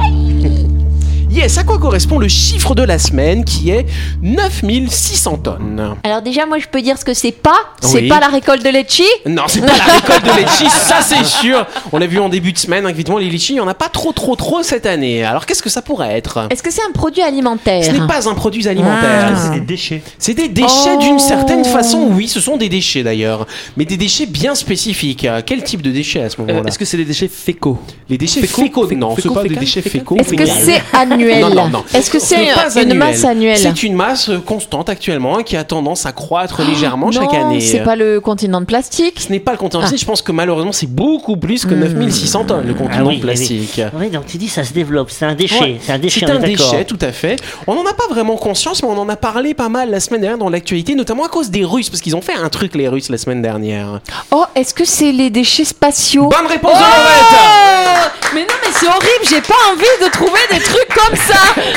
Yes, 1.37 1.59
à 1.59 1.65
quoi 1.65 1.79
correspond 1.79 2.19
le 2.19 2.29
chiffre 2.29 2.75
de 2.75 2.83
la 2.83 2.99
semaine 2.99 3.45
qui 3.45 3.69
est 3.71 3.85
9600 4.23 5.37
tonnes 5.39 5.95
Alors 6.03 6.23
déjà, 6.23 6.47
moi, 6.47 6.59
je 6.59 6.67
peux 6.67 6.81
dire 6.81 6.97
ce 6.97 7.05
que 7.05 7.13
c'est 7.13 7.31
pas. 7.33 7.59
C'est 7.83 8.01
Oui. 8.01 8.09
pas 8.09 8.21
la 8.21 8.29
récolte 8.29 8.65
de 8.65 8.71
litchi. 8.71 9.05
Non, 9.27 9.43
c'est 9.47 9.61
pas 9.61 9.67
la 9.77 9.85
récolte 9.93 10.25
de 10.25 10.41
litchi, 10.41 10.71
ça 10.71 11.03
c'est 11.03 11.25
sûr. 11.25 11.67
On 11.93 11.99
l'a 11.99 12.07
vu 12.07 12.19
en 12.21 12.31
début 12.31 12.53
de 12.55 12.59
semaine, 12.59 12.89
évidemment 12.89 13.19
les 13.19 13.29
litchis, 13.29 13.53
il 13.53 13.57
y 13.57 13.61
en 13.61 13.69
a 13.69 13.75
pas 13.75 13.91
trop 13.91 14.13
trop 14.13 14.35
trop 14.35 14.63
cette 14.63 14.87
année. 14.87 15.25
Alors 15.25 15.45
qu'est-ce 15.45 15.63
que 15.63 15.69
ça 15.69 15.83
pourrait 15.83 16.17
être? 16.17 16.49
Est-ce 16.51 16.63
que 16.63 16.71
c'est 16.73 16.81
un 16.89 16.93
produit 16.93 17.21
alimentaire? 17.23 17.85
Ce 17.85 17.91
n'est 17.91 18.07
pas 18.07 18.29
un 18.29 18.35
produit 18.35 18.67
alimentaire. 18.67 19.33
Ah. 19.35 19.37
C'est 19.37 19.61
des 19.61 19.67
déchets? 19.67 20.03
C'est 20.19 20.35
des 20.35 20.49
déchets 20.49 20.69
Oh. 20.97 20.99
d'une 21.03 21.19
certaine 21.19 21.65
façon, 21.67 22.09
oui, 22.13 22.29
ce 22.29 22.41
sont 22.41 22.57
des 22.57 22.69
déchets 22.71 23.03
d'ailleurs, 23.03 23.47
mais 23.77 23.85
des 23.85 23.97
déchets 23.99 24.27
bien 24.27 24.55
spécifiques. 24.55 25.25
Euh, 25.27 25.43
Quel 25.45 25.63
type 25.63 25.83
de 25.83 25.91
déchets 25.91 26.23
à 26.23 26.31
ce 26.31 26.41
moment-là? 26.41 26.61
Euh, 26.61 26.65
Est-ce 26.65 26.79
que 26.79 26.85
c'est 26.87 26.97
des 26.97 27.05
déchets 27.05 27.29
fécaux? 27.29 27.79
Les 28.09 28.17
déchets 28.17 28.41
fécaux, 28.41 28.63
fécaux, 28.63 28.87
fécaux, 28.89 29.01
non, 29.01 29.15
fécaux, 29.17 29.35
pas 29.35 29.43
des 29.45 29.57
déchets 29.57 29.83
fécaux. 29.83 30.17
Est-ce 30.17 30.31
que 30.31 30.45
fécales. 30.47 30.63
c'est 30.65 30.83
annuel 31.33 31.41
Non, 31.55 31.63
non, 31.65 31.69
non. 31.69 31.85
Est-ce 31.95 32.11
que 32.11 32.19
Ce 32.19 32.27
c'est 32.27 32.45
une 32.45 32.49
annuel. 32.93 32.99
masse 32.99 33.25
annuelle 33.25 33.59
C'est 33.59 33.83
une 33.83 33.95
masse 33.95 34.31
constante 34.45 34.89
actuellement 34.89 35.43
qui 35.43 35.57
a 35.57 35.65
tendance 35.65 36.07
à 36.07 36.13
croître 36.13 36.63
légèrement 36.63 37.11
chaque 37.11 37.33
non, 37.33 37.47
année. 37.49 37.61
c'est 37.61 37.81
pas 37.81 37.97
le 37.97 38.21
continent 38.21 38.61
de 38.61 38.67
plastique. 38.67 39.21
Ce 39.21 39.31
n'est 39.33 39.41
pas 39.41 39.53
le 39.53 39.59
continent 39.59 39.81
Ah. 39.81 39.87
plastique, 39.89 40.01
je 40.01 40.07
pense 40.07 40.23
que 40.23 40.33
malheureusement 40.33 40.73
c'est 40.73 40.91
beaucoup 40.91 41.37
plus 41.37 41.65
que 41.65 41.75
Hmm. 41.75 41.81
9600 41.81 42.45
tonnes 42.45 42.67
le 42.67 42.75
continent 42.75 42.97
Ah 42.99 43.05
oui, 43.05 43.15
oui, 43.17 43.21
plastique. 43.21 43.81
Oui, 43.95 44.09
donc 44.11 44.27
tu 44.27 44.39
dis 44.39 44.49
ça 44.49 44.65
se 44.65 44.73
développe. 44.73 45.11
C'est 45.11 45.25
un 45.27 45.35
déchet. 45.35 45.61
Ouais. 45.61 45.79
C'est 45.81 45.93
un 45.93 45.99
déchet. 45.99 46.21
C'est 46.21 46.27
on 46.27 46.37
un 46.37 46.43
est 46.43 46.51
d'accord. 46.53 46.71
déchet, 46.73 46.85
tout 46.85 46.99
à 47.01 47.13
fait. 47.13 47.37
On 47.67 47.75
n'en 47.75 47.85
a 47.87 47.93
pas 47.93 48.07
vraiment 48.09 48.37
conscience, 48.37 48.83
mais 48.83 48.89
on 48.89 48.99
en 48.99 49.09
a 49.09 49.17
parlé 49.17 49.55
pas 49.55 49.69
mal 49.69 49.91
la 49.91 50.01
semaine 50.01 50.21
dernière 50.21 50.39
dans 50.39 50.49
l'actualité, 50.51 50.95
notamment 50.95 51.25
à 51.25 51.29
cause 51.29 51.51
des 51.51 51.65
Russes, 51.65 51.91
parce 51.91 52.01
qu'ils 52.01 52.17
ont 52.17 52.21
fait 52.23 52.35
un 52.35 52.49
truc 52.49 52.75
les 52.75 52.89
Russes 52.89 53.09
la 53.11 53.19
semaine 53.19 53.43
dernière. 53.43 54.01
Oh, 54.31 54.45
est-ce 54.55 54.75
que 54.75 54.85
c'est 54.85 55.13
les 55.13 55.31
déchets 55.31 55.65
spatiaux 55.65 56.29
Bonne 56.29 56.47
réponse 56.47 56.73
Oh 56.75 56.79
de 56.79 56.81
Laurette 56.81 58.13
Mais 58.35 58.41
non, 58.43 58.55
mais 58.63 58.71
c'est 58.73 58.87
horrible, 58.87 59.25
j'ai 59.29 59.41
pas 59.41 59.55
envie 59.73 60.05
de 60.05 60.11
trouver 60.11 60.41
des 60.51 60.61
trucs 60.61 60.89
comme 60.95 61.16
ça 61.17 61.35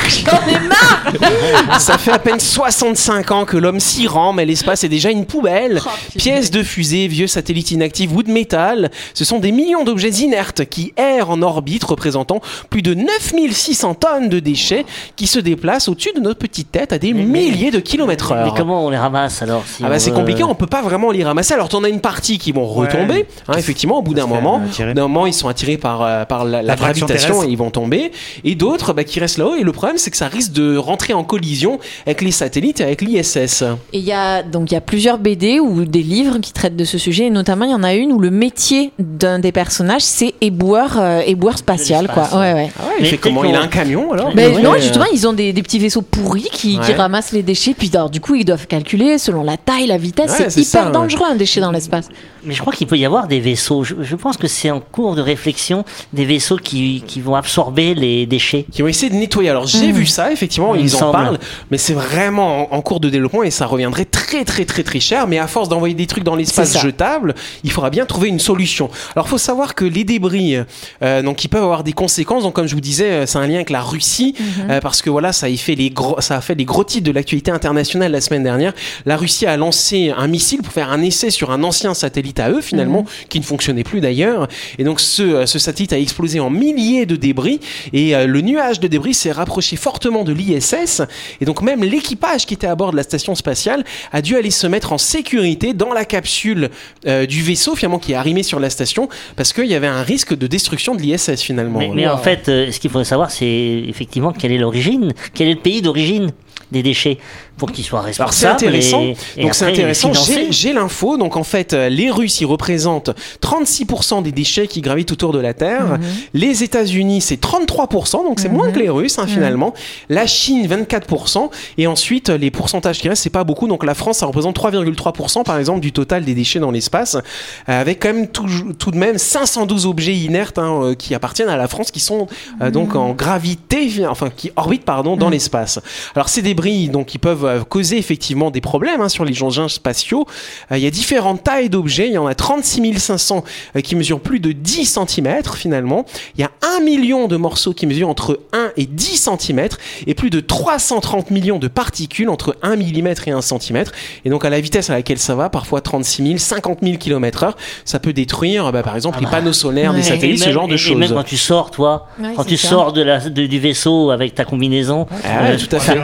J'en 0.08 0.48
ai 0.48 0.60
marre 0.68 1.80
Ça 1.80 1.98
fait 1.98 2.12
à 2.12 2.20
peine 2.20 2.40
65 2.40 3.32
ans 3.32 3.46
que 3.46 3.58
l'homme 3.58 3.80
s'y 3.80 4.08
rend, 4.08 4.34
mais 4.34 4.46
l'espace 4.46 4.84
est 4.84 4.90
déjà 4.90 5.10
une 5.12 5.26
poubelle. 5.26 5.82
Oh, 5.86 5.90
Pièces 6.18 6.52
de 6.52 6.64
fusée, 6.64 7.08
vieux 7.08 7.28
satellites 7.28 7.72
inactifs 7.72 8.12
ou 8.14 8.24
de 8.24 8.32
métal, 8.32 8.90
ce 9.14 9.26
sont 9.26 9.40
des 9.40 9.52
millions 9.52 9.84
d'objets 9.84 10.10
inertes 10.10 10.66
qui 10.66 10.94
errent 10.98 11.30
en 11.32 11.42
orbite, 11.42 11.84
représentant 11.84 12.42
plus 12.70 12.82
de 12.82 12.94
9600 12.94 13.96
tonnes 13.96 14.30
de 14.30 14.40
déchets 14.40 14.86
qui 15.16 15.28
se 15.28 15.40
déplacent 15.40 15.88
au-dessus 15.88 16.12
de 16.16 16.20
notre 16.20 16.40
petite 16.40 16.72
tête 16.72 16.94
à 16.94 16.98
des 16.98 17.14
Mais- 17.14 17.24
mais- 17.24 17.40
milliers 17.50 17.72
de 17.72 17.80
kilomètres 17.80 18.34
Mais 18.34 18.42
heure. 18.42 18.54
comment 18.56 18.86
on 18.86 18.90
les 18.90 18.98
ramasse 18.98 19.42
alors 19.42 19.64
si 19.66 19.84
Ah 19.86 19.90
bah 19.90 20.00
c'est 20.00 20.10
veut- 20.12 20.16
compliqué, 20.16 20.44
on 20.44 20.56
peut 20.56 20.68
pas 20.68 20.82
vraiment 20.82 21.12
les 21.12 21.24
ramasser. 21.24 21.54
Alors 21.54 21.70
t'en 21.70 21.84
as 21.84 21.90
une 21.90 22.02
partie 22.02 22.38
qui 22.38 22.52
vont 22.52 22.66
retomber, 22.66 23.26
hein, 23.48 23.54
effectivement, 23.58 23.98
au 23.98 24.02
bout 24.02 24.14
d'un 24.14 24.28
moment. 24.28 24.62
d'un 24.78 24.94
moment, 24.94 25.26
ils 25.26 25.34
sont 25.34 25.48
attirés 25.48 25.78
par, 25.78 26.02
euh, 26.02 26.26
par 26.26 26.46
la, 26.46 26.62
gravitation 26.76 27.08
terrestre. 27.08 27.44
et 27.46 27.52
ils 27.52 27.58
vont 27.58 27.70
tomber. 27.72 28.12
Et 28.44 28.56
d'autres 28.56 28.94
bah, 28.94 29.04
qui 29.04 29.20
restent 29.20 29.29
là-haut. 29.38 29.56
Et 29.56 29.64
le 29.64 29.72
problème, 29.72 29.98
c'est 29.98 30.12
que 30.12 30.18
ça 30.18 30.28
risque 30.28 30.52
de 30.52 30.78
rentrer 30.78 31.14
en 31.14 31.24
collision 31.24 31.80
avec 32.06 32.22
les 32.22 32.32
satellites 32.32 32.82
et 32.82 32.84
avec 32.84 33.02
l'ISS. 33.02 33.64
Et 33.94 34.00
il 34.00 34.04
y 34.04 34.12
a 34.12 34.44
donc 34.44 34.72
il 34.72 34.74
y 34.74 34.78
a 34.78 34.82
plusieurs 34.82 35.18
BD 35.18 35.60
ou 35.60 35.86
des 35.86 36.04
livres 36.04 36.40
qui 36.40 36.54
traitent 36.54 36.76
de 36.76 36.86
ce 36.86 36.98
sujet 36.98 37.26
et 37.26 37.30
notamment 37.30 37.66
il 37.66 37.72
y 37.72 37.76
en 37.76 37.84
a 37.84 37.94
une 37.94 38.12
où 38.12 38.20
le 38.20 38.32
métier 38.32 38.92
d'un 39.00 39.40
des 39.40 39.52
personnages 39.52 40.02
c'est 40.02 40.34
éboueur 40.42 40.98
euh, 41.00 41.22
éboueur 41.26 41.58
spatial 41.58 42.08
quoi. 42.08 42.28
Ouais 42.34 42.54
ouais. 42.54 42.72
Ah 42.80 42.88
ouais, 42.88 42.94
il 43.00 43.04
Mais 43.04 43.10
fait 43.10 43.18
comment? 43.18 43.44
Il 43.44 43.56
a 43.56 43.62
un 43.62 43.68
camion 43.68 44.12
alors? 44.12 44.34
Non, 44.36 44.76
justement, 44.76 45.06
ils 45.14 45.28
ont 45.28 45.34
des, 45.34 45.54
des 45.54 45.64
petits 45.64 45.80
vaisseaux 45.80 46.02
pourris 46.02 46.50
qui, 46.52 46.78
ramassent 46.78 47.32
les 47.32 47.44
déchets. 47.44 47.74
Puis 47.78 47.90
alors, 47.94 48.10
du 48.10 48.20
coup, 48.20 48.36
ils 48.36 48.46
doivent 48.46 48.68
calculer 48.68 49.18
selon 49.18 49.44
la 49.44 49.58
taille, 49.58 49.88
la 49.88 49.98
vitesse. 49.98 50.32
Ouais, 50.32 50.50
c'est 50.50 50.62
hyper 50.62 50.66
ça, 50.66 50.86
ouais. 50.88 50.92
dangereux 50.92 51.28
un 51.30 51.36
déchet 51.36 51.62
dans 51.62 51.72
l'espace. 51.72 52.10
Mais 52.44 52.54
je 52.54 52.62
crois 52.62 52.74
qu'il 52.74 52.88
peut 52.88 52.98
y 52.98 53.06
avoir 53.06 53.28
des 53.28 53.40
vaisseaux. 53.40 53.84
Je, 53.84 53.96
je 54.02 54.16
pense 54.16 54.38
que 54.38 54.48
c'est 54.48 54.72
en 54.72 54.80
cours 54.80 55.16
de 55.16 55.22
réflexion 55.22 55.86
des 56.14 56.26
vaisseaux 56.26 56.58
qui, 56.58 57.04
qui 57.06 57.22
vont 57.22 57.36
absorber 57.36 57.94
les 57.94 58.26
déchets. 58.26 58.66
qui 58.72 58.84
ont 58.84 58.88
essayé 58.88 59.12
de 59.12 59.16
nettoyer. 59.20 59.50
Alors 59.50 59.68
j'ai 59.68 59.88
Mhm. 59.88 59.94
vu 59.94 60.06
ça, 60.06 60.32
effectivement, 60.32 60.76
Il 60.76 60.82
me 60.82 60.88
ils 60.88 60.96
en 60.96 61.00
semble. 61.00 61.12
parlent, 61.14 61.40
mais 61.72 61.78
c'est 61.78 61.94
vraiment 61.94 62.72
en, 62.74 62.78
en 62.78 62.82
cours 62.82 63.00
de 63.00 63.10
développement 63.10 63.44
et 63.44 63.52
ça 63.52 63.66
reviendrait 63.66 64.06
très 64.06 64.44
très 64.46 64.66
très 64.66 64.84
très 64.84 65.00
cher. 65.00 65.28
Mais 65.28 65.38
à 65.40 65.48
force 65.48 65.70
d'envoyer 65.70 65.94
des 65.96 66.08
trucs 66.08 66.24
dans 66.24 66.36
l'espace 66.36 66.80
jetable, 66.82 67.36
il 67.64 67.72
faudra 67.72 67.90
bien 67.90 68.06
trouver 68.06 68.30
une 68.30 68.40
solution. 68.40 68.90
Alors 69.16 69.28
faut 69.28 69.38
savoir 69.38 69.76
que 69.76 69.86
les 69.86 70.04
débris, 70.04 70.56
euh, 71.04 71.22
donc 71.22 71.44
ils 71.44 71.48
peuvent 71.50 71.64
avoir 71.64 71.84
des 71.84 71.94
conséquences. 71.94 72.44
Donc 72.44 72.54
comme 72.56 72.68
je 72.68 72.76
vous 72.76 72.82
disais, 72.82 73.12
euh, 73.12 73.26
c'est 73.26 73.38
un 73.38 73.48
lien 73.48 73.56
avec 73.56 73.70
la 73.70 73.82
Russie 73.82 74.36
Mhm. 74.40 74.70
euh, 74.72 74.80
parce 74.82 75.02
que 75.02 75.10
voilà, 75.10 75.32
ça 75.34 75.48
a 75.48 75.56
fait 75.58 75.76
les 75.76 75.90
gros, 75.90 76.20
ça 76.22 76.38
a 76.38 76.42
fait 76.42 76.56
les 76.56 76.66
gros 76.66 76.84
titres 76.84 77.06
de 77.06 77.12
l'actualité 77.12 77.52
internationale 77.52 78.12
la 78.12 78.22
semaine 78.22 78.44
dernière. 78.44 78.74
La 79.06 79.18
Russie 79.18 79.46
a 79.46 79.58
lancé 79.58 80.12
un 80.16 80.28
missile 80.28 80.62
pour 80.62 80.74
faire 80.74 80.92
un 80.92 81.02
essai 81.02 81.30
sur 81.30 81.52
un 81.52 81.64
ancien 81.64 81.94
satellite 81.94 82.40
à 82.40 82.50
eux 82.50 82.62
finalement, 82.62 83.02
Mhm. 83.02 83.28
qui 83.30 83.40
ne 83.40 83.46
fonctionnait 83.46 83.84
plus 83.84 84.02
d'ailleurs. 84.02 84.48
Et 84.78 84.84
donc 84.84 85.00
ce, 85.00 85.46
ce 85.46 85.60
satellite 85.60 85.94
a 85.94 86.00
explosé 86.00 86.40
en 86.40 86.50
milliers 86.50 87.06
de 87.06 87.16
débris 87.16 87.60
et 87.94 88.16
euh, 88.16 88.28
le 88.28 88.42
nuage 88.42 88.80
de 88.80 88.88
débris 88.88 88.99
s'est 89.14 89.32
rapproché 89.32 89.76
fortement 89.76 90.24
de 90.24 90.34
l'ISS. 90.34 91.02
Et 91.42 91.46
donc 91.46 91.62
même 91.62 91.84
l'équipage 91.84 92.46
qui 92.46 92.54
était 92.54 92.68
à 92.68 92.76
bord 92.76 92.92
de 92.92 92.98
la 92.98 93.04
station 93.04 93.36
spatiale 93.36 93.84
a 94.12 94.22
dû 94.22 94.36
aller 94.36 94.52
se 94.52 94.68
mettre 94.68 94.94
en 94.94 94.98
sécurité 94.98 95.74
dans 95.74 95.94
la 95.94 96.06
capsule 96.06 96.70
euh, 97.08 97.26
du 97.26 97.42
vaisseau 97.42 97.76
finalement 97.76 98.00
qui 98.00 98.14
est 98.14 98.16
arrimé 98.16 98.44
sur 98.44 98.60
la 98.60 98.70
station 98.70 99.10
parce 99.36 99.54
qu'il 99.54 99.68
y 99.68 99.76
avait 99.76 99.88
un 99.88 100.04
risque 100.04 100.36
de 100.36 100.48
destruction 100.48 100.96
de 100.96 101.02
l'ISS 101.02 101.42
finalement. 101.42 101.80
Mais, 101.80 101.92
mais 101.94 102.08
en 102.08 102.18
fait, 102.18 102.50
euh, 102.50 102.72
ce 102.72 102.80
qu'il 102.80 102.90
faudrait 102.90 103.06
savoir, 103.06 103.32
c'est 103.32 103.84
effectivement 103.88 104.32
quelle 104.32 104.52
est 104.52 104.58
l'origine, 104.58 105.14
quel 105.34 105.48
est 105.48 105.54
le 105.54 105.60
pays 105.60 105.82
d'origine 105.82 106.32
des 106.72 106.84
déchets 106.84 107.18
pour 107.60 107.72
qu'ils 107.72 107.84
soient 107.86 108.00
Alors 108.00 108.14
c'est 108.34 108.48
responsables. 108.48 108.54
intéressant. 108.56 109.02
et- 109.02 109.16
et 109.38 109.42
donc 109.44 109.54
c'est 109.54 109.66
intéressant. 109.66 110.12
J'ai 110.50 110.74
l'info. 110.74 111.18
Donc 111.18 111.38
en 111.38 111.44
fait, 111.44 111.74
euh, 111.74 111.90
les 111.90 112.10
Russes 112.10 112.42
ils 112.42 112.46
représentent 112.46 113.12
36% 113.42 114.22
des 114.24 114.32
déchets 114.32 114.68
qui 114.68 114.82
gravitent 114.82 115.12
autour 115.12 115.32
de 115.34 115.40
la 115.40 115.54
Terre. 115.54 115.86
Mhm. 116.00 116.00
Les 116.34 116.64
États-Unis 116.64 117.22
c'est 117.22 117.38
33%, 117.40 118.24
donc 118.24 118.40
c'est 118.40 118.50
moins 118.50 118.72
que 118.72 118.80
les 118.80 118.90
Russes 118.90 119.20
hein, 119.20 119.24
Mhm. 119.28 119.30
finalement. 119.30 119.74
La 120.10 120.26
Chine 120.26 120.66
24%. 120.68 121.52
Et 121.78 121.88
ensuite 121.88 122.30
les 122.30 122.52
pourcentages 122.52 123.00
qui 123.00 123.10
restent 123.10 123.24
c'est 123.24 123.30
pas 123.30 123.44
beaucoup. 123.44 123.68
Donc 123.68 123.84
la 123.86 123.94
France 123.94 124.18
ça 124.20 124.26
représente 124.26 124.56
3,3% 124.56 125.44
par 125.44 125.58
exemple 125.58 125.82
du 125.82 125.92
total 125.92 126.24
des 126.26 126.34
déchets 126.34 126.60
dans 126.60 126.72
l'espace, 126.72 127.16
euh, 127.16 127.82
avec 127.82 128.02
quand 128.02 128.14
même 128.14 128.28
tout, 128.28 128.48
tout 128.78 128.92
de 128.92 128.98
même 128.98 129.18
512 129.18 129.86
objets 129.86 130.16
inertes 130.16 130.58
hein, 130.58 130.80
euh, 130.84 130.96
qui 130.96 131.14
appartiennent 131.16 131.50
à 131.50 131.58
la 131.58 131.68
France 131.68 131.92
qui 131.92 132.00
sont 132.00 132.28
euh, 132.62 132.72
donc 132.72 132.96
en 132.96 133.12
gravité, 133.14 134.06
enfin 134.08 134.30
qui 134.36 134.52
orbitent 134.56 134.86
pardon 134.86 135.18
dans 135.18 135.30
l'espace. 135.30 135.80
Alors 136.16 136.30
ces 136.30 136.42
débris 136.42 136.90
donc 136.90 137.14
ils 137.14 137.20
peuvent 137.20 137.46
euh, 137.50 137.64
causer 137.64 137.98
effectivement 137.98 138.52
des 138.52 138.62
problèmes 138.62 139.02
hein, 139.02 139.10
sur 139.10 139.26
les 139.26 139.42
engins 139.44 139.68
spatiaux. 139.68 140.26
Euh, 140.72 140.78
il 140.78 140.84
y 140.84 140.88
a 140.88 140.92
différentes 140.92 141.44
tailles 141.44 141.70
d'objets. 141.70 142.08
Il 142.08 142.14
y 142.14 142.18
en 142.18 142.28
a 142.28 142.36
36 142.36 142.98
500 143.00 143.44
euh, 143.76 143.82
qui 143.82 143.96
mesurent 143.96 144.20
plus 144.22 144.40
de 144.40 144.52
10 144.52 144.86
cm 145.08 145.42
finalement. 145.56 146.06
Il 146.38 146.42
y 146.42 146.44
a 146.44 146.52
1 146.78 146.84
million 146.84 147.28
de 147.28 147.36
morceaux 147.38 147.74
qui 147.74 147.86
mesurent 147.88 148.10
entre 148.10 148.40
1 148.54 148.72
et 148.78 148.86
10 148.86 149.30
cm 149.40 149.68
et 150.08 150.14
plus 150.14 150.30
de 150.30 150.40
330 150.40 151.32
millions 151.32 151.60
de 151.60 151.68
particules 151.68 152.30
entre 152.30 152.56
1 152.62 152.76
mm 152.78 153.08
et 153.28 153.32
1 153.32 153.42
cm. 153.42 153.84
Et 154.26 154.30
donc 154.30 154.46
à 154.46 154.50
la 154.50 154.60
vitesse 154.62 154.90
à 154.90 154.94
laquelle 154.94 155.18
ça 155.20 155.36
va, 155.36 155.50
parfois 155.50 155.82
36 155.82 156.24
000, 156.24 156.38
50 156.38 156.80
000 156.84 156.98
km 156.98 157.44
heure, 157.44 157.58
ça 157.86 158.00
peut 158.00 158.14
détruire 158.14 158.72
bah, 158.72 158.84
par 158.84 158.96
exemple 158.96 159.20
les 159.20 159.28
panneaux 159.28 159.54
solaires, 159.54 159.92
des 159.94 160.00
Ouais. 160.00 160.04
satellites, 160.04 160.42
Et 160.42 160.46
ce 160.46 160.52
genre 160.52 160.68
de 160.68 160.78
choses. 160.78 160.94
Et 160.94 160.96
même 160.96 161.12
quand 161.14 161.24
tu 161.24 161.38
sors, 161.38 161.72
toi, 161.72 162.08
Ouais, 162.20 162.30
quand 162.36 162.44
tu 162.46 162.58
ça. 162.58 162.70
sors 162.70 162.94
de 162.94 163.02
la, 163.02 163.20
de- 163.20 163.46
du 163.48 163.60
vaisseau 163.60 164.12
avec 164.12 164.36
ta 164.36 164.46
combinaison, 164.46 165.08
Ah 165.26 165.44
ouais, 165.44 165.58
tout 165.58 165.76
à 165.76 165.80
fait. 165.80 166.00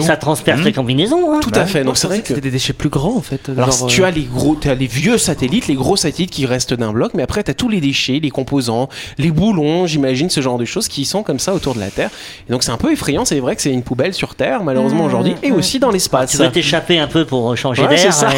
ça, 0.00 0.16
transperce 0.16 0.60
Mhm. 0.60 0.64
Ta 0.78 0.82
combinaison. 0.82 1.32
Hein. 1.34 1.40
Tout 1.42 1.50
à 1.54 1.66
fait. 1.66 1.84
Donc 1.84 1.96
c'est 1.96 2.06
vrai 2.06 2.20
que 2.20 2.28
C'était 2.28 2.40
des 2.40 2.50
déchets 2.50 2.72
plus 2.72 2.88
grands 2.88 3.16
en 3.16 3.20
fait. 3.22 3.48
Alors 3.48 3.70
genre, 3.72 3.88
tu 3.88 4.02
euh, 4.02 4.06
as 4.06 4.10
les 4.10 4.22
gros, 4.24 4.56
tu 4.60 4.68
as 4.68 4.74
les 4.74 4.86
vieux 4.86 5.18
satellites, 5.18 5.66
les 5.68 5.74
gros 5.74 5.96
satellites 5.96 6.30
qui 6.30 6.46
restent 6.46 6.74
d'un 6.74 6.92
bloc, 6.92 7.12
mais 7.14 7.22
après 7.22 7.42
tu 7.44 7.50
as 7.50 7.54
tous 7.54 7.68
les 7.68 7.80
déchets, 7.80 8.20
les 8.22 8.30
composants, 8.30 8.88
les 9.18 9.30
boulons, 9.30 9.86
j'imagine 9.86 10.30
ce 10.30 10.40
genre 10.40 10.58
de 10.58 10.64
choses 10.64 10.88
qui 10.88 11.04
sont 11.04 11.22
comme 11.22 11.38
ça 11.38 11.54
autour 11.54 11.74
de 11.74 11.80
la 11.80 11.90
Terre. 11.90 12.10
Et 12.48 12.52
donc 12.52 12.62
c'est 12.62 12.70
un 12.70 12.76
peu 12.76 12.92
effrayant, 12.92 13.24
c'est 13.24 13.40
vrai 13.40 13.56
que 13.56 13.62
c'est 13.62 13.72
une 13.72 13.82
poubelle 13.82 14.14
sur 14.14 14.34
Terre 14.34 14.62
malheureusement 14.64 15.04
Mmh, 15.04 15.06
aujourd'hui 15.06 15.34
et 15.42 15.50
mmh. 15.50 15.54
aussi 15.54 15.78
dans 15.78 15.90
l'espace. 15.90 16.30
Tu 16.32 16.36
veux 16.38 16.50
t'échapper 16.50 16.98
un 16.98 17.06
peu 17.06 17.24
pour 17.24 17.56
changer 17.56 17.82
Ouais, 17.82 17.88
d'air. 17.96 17.98
c'est 17.98 18.12
ça. 18.12 18.28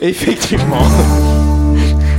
et- 0.00 0.02
Effectivement. 0.08 0.78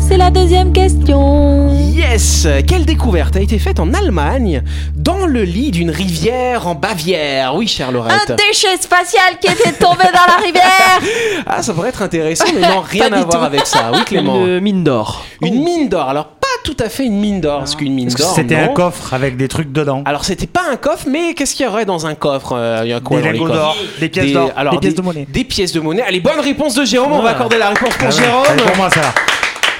C'est 0.10 0.18
la 0.18 0.32
deuxième 0.32 0.74
question. 0.74 1.70
Yes 1.96 2.48
Quelle 2.68 2.84
découverte 2.86 3.36
a 3.36 3.42
été 3.42 3.60
faite 3.60 3.80
en 3.80 3.94
Allemagne 3.94 4.64
dans 4.96 5.28
le 5.28 5.44
lit 5.44 5.70
d'une 5.70 5.92
rivière 5.92 6.68
en 6.68 6.74
Bavière? 6.74 7.54
Oui, 7.56 7.68
chère 7.68 7.92
Laurette. 7.92 8.32
Un 8.32 8.36
déchet 8.36 8.76
spatial 8.82 9.38
qui 9.40 9.52
était 9.52 9.72
tombé 9.74 10.04
dans 10.06 10.26
la 10.28 10.44
rivière. 10.44 10.64
Ah, 11.46 11.62
ça 11.64 11.74
pourrait 11.74 11.90
être 11.90 12.02
intéressant, 12.02 12.46
mais 12.54 12.62
non, 12.62 12.82
rien 12.90 13.12
à 13.12 13.22
voir 13.22 13.30
tout. 13.30 13.38
avec 13.38 13.66
ça. 13.66 13.92
Oui, 13.94 14.04
Clément. 14.06 14.46
Une 14.46 14.60
mine 14.60 14.84
d'or. 14.84 15.24
Une 15.42 15.64
mine 15.64 15.90
d'or. 15.90 16.10
Alors, 16.10 16.26
pas 16.28 16.48
tout 16.64 16.76
à 16.80 16.90
fait 16.90 17.06
une 17.06 17.20
mine 17.20 17.42
d'or, 17.42 17.60
parce 17.60 17.76
qu'une 17.76 17.94
mine 17.94 18.10
d'or. 18.10 18.34
C'était 18.36 18.56
un 18.56 18.68
coffre 18.70 19.14
avec 19.14 19.38
des 19.38 19.48
trucs 19.48 19.72
dedans? 19.72 20.02
Alors 20.06 20.26
c'était 20.26 20.48
pas 20.48 20.64
un 20.72 20.76
coffre, 20.76 21.06
mais 21.10 21.34
qu'est-ce 21.34 21.56
qu'il 21.56 21.66
y 21.66 21.70
aurait 21.70 21.86
dans 21.86 22.06
un 22.06 22.16
coffre 22.16 22.54
Euh, 22.56 22.82
Il 22.84 22.90
y 22.90 22.94
a 22.94 23.00
quoi 23.00 23.22
Des 23.22 23.32
d'or, 23.38 23.76
des 24.00 24.10
pièces 24.10 24.32
d'or, 24.34 24.52
des 24.72 24.78
pièces 24.80 24.96
de 24.96 25.02
monnaie. 25.02 25.28
Des 25.32 25.44
pièces 25.44 25.72
de 25.74 25.80
monnaie. 25.80 26.02
Allez, 26.04 26.20
bonne 26.20 26.40
réponse 26.40 26.76
de 26.76 26.86
Jérôme. 26.86 27.12
On 27.12 27.16
va 27.16 27.22
Voilà. 27.22 27.36
accorder 27.38 27.58
la 27.58 27.70
réponse 27.70 27.94
pour 27.96 28.08
Ah 28.12 28.16
ouais, 28.16 28.24
Jérôme. 28.24 28.68
pour 28.68 28.78
moi 28.78 28.90
ça. 28.90 29.02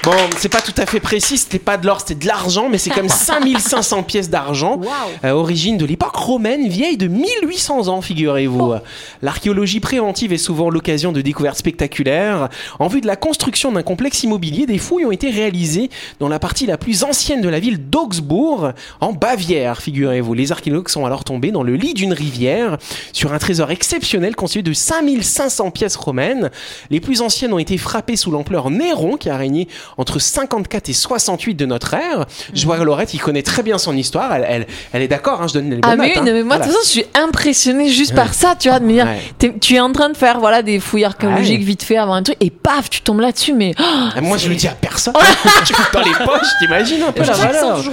Bon, 0.04 0.14
c'est 0.38 0.50
pas 0.50 0.62
tout 0.62 0.74
à 0.78 0.86
fait 0.86 1.02
précis. 1.02 1.38
C'était 1.38 1.60
pas 1.60 1.78
de 1.78 1.86
l'or, 1.86 2.00
c'était 2.00 2.16
de 2.16 2.26
l'argent, 2.26 2.70
mais 2.70 2.78
c'est 2.78 2.90
comme 2.90 3.10
5500 3.10 4.04
pièces 4.04 4.30
d'argent. 4.30 4.80
Euh, 5.26 5.32
origine 5.32 5.78
de 5.78 5.86
l'époque 5.86 6.16
romaine, 6.16 6.70
vieille 6.70 6.96
de 6.96 7.08
1800 7.08 7.90
ans, 7.90 8.02
figurez-vous. 8.02 8.76
L'archéologie 9.22 9.82
préventive 9.82 10.32
est 10.32 10.38
souvent 10.38 10.70
l'occasion 10.70 11.12
de 11.12 11.20
découvertes 11.20 11.58
spectaculaires. 11.58 12.48
En 12.80 12.88
vue 12.88 13.02
de 13.02 13.08
la 13.08 13.18
construction 13.18 13.74
d'un 13.74 13.84
complexe 13.84 14.24
immobilier, 14.24 14.66
des 14.66 14.78
fouilles 14.78 15.06
ont 15.06 15.12
été 15.12 15.30
réalisées 15.32 15.90
dans 16.20 16.30
la 16.30 16.40
partie 16.40 16.66
la 16.66 16.78
plus 16.78 17.04
ancienne 17.04 17.42
de 17.42 17.50
la 17.50 17.60
ville 17.60 17.90
d'Augsbourg, 17.90 18.72
en 19.02 19.12
Bavière, 19.12 19.82
figurez-vous. 19.82 20.34
Les 20.34 20.54
archéologues 20.54 20.88
sont 20.88 21.06
alors 21.06 21.26
tombés 21.26 21.52
dans 21.52 21.64
le 21.64 21.76
lit 21.76 21.94
d'une 21.94 22.14
rivière 22.14 22.78
sur 23.12 23.34
un 23.34 23.38
trésor 23.38 23.70
exceptionnel 23.72 24.36
constitué 24.38 24.64
de 24.64 24.72
5500 24.74 25.72
pièces 25.72 25.98
romaines. 25.98 26.52
Les 26.90 27.02
plus 27.02 27.22
anciennes 27.22 27.52
ont 27.52 27.60
été 27.60 27.78
frappées 27.78 28.16
sous 28.16 28.32
l'empereur 28.32 28.70
Néron, 28.70 29.18
qui 29.18 29.30
a 29.30 29.36
régné 29.36 29.68
entre 29.98 30.20
54 30.20 30.90
et 30.90 30.94
68 30.94 31.56
de 31.56 31.66
notre 31.66 31.94
ère. 31.94 32.26
Je 32.54 32.66
vois 32.66 32.78
que 32.78 32.84
Laurette, 32.84 33.14
il 33.14 33.20
connaît 33.20 33.42
très 33.44 33.64
bien 33.64 33.78
son 33.78 33.96
histoire. 33.96 34.34
Elle, 34.36 34.46
elle, 34.48 34.68
elle 34.94 35.02
est 35.02 35.08
d'accord, 35.08 35.42
hein, 35.42 35.48
je 35.48 35.54
donne 35.56 35.70
les 35.70 35.78
bonnes 35.78 35.92
Ah 35.92 35.96
mais, 35.96 36.08
notes, 36.10 36.24
oui, 36.24 36.30
hein. 36.30 36.34
mais 36.34 36.44
moi 36.44 36.58
de 36.58 36.64
Voilà. 36.64 36.66
toute 36.66 36.74
façon 36.74 36.86
je 36.86 36.90
suis 36.90 37.06
impressionnée 37.16 37.90
juste 37.90 38.14
par 38.16 38.34
ça, 38.34 38.56
tu 38.60 38.70
vois, 38.70 38.80
de 38.80 38.86
me 38.86 38.94
dire, 38.94 39.06
Ouais. 39.06 39.54
tu 39.60 39.76
es 39.76 39.80
en 39.80 39.92
train 39.92 40.10
de 40.10 40.18
faire 40.18 40.40
voilà 40.40 40.62
des 40.62 40.80
fouilles 40.80 41.06
archéologiques 41.06 41.60
Ouais. 41.60 41.66
vite 41.66 41.84
fait 41.84 41.98
avant 41.98 42.14
un 42.14 42.24
truc 42.24 42.38
et 42.40 42.50
paf 42.50 42.90
tu 42.90 43.02
tombes 43.02 43.20
là-dessus 43.22 43.54
mais 43.54 43.74
oh, 43.80 43.84
Ah, 44.16 44.22
Moi, 44.22 44.38
je 44.38 44.50
le 44.50 44.56
dis 44.56 44.68
à 44.68 44.72
personne. 44.72 45.14
tu 45.66 45.74
coupes 45.74 45.94
dans 45.94 46.02
les 46.02 46.12
poches, 46.14 46.48
t'imagines 46.60 47.04
un 47.04 47.12
peu 47.12 47.24
la 47.24 47.34
valeur. 47.34 47.84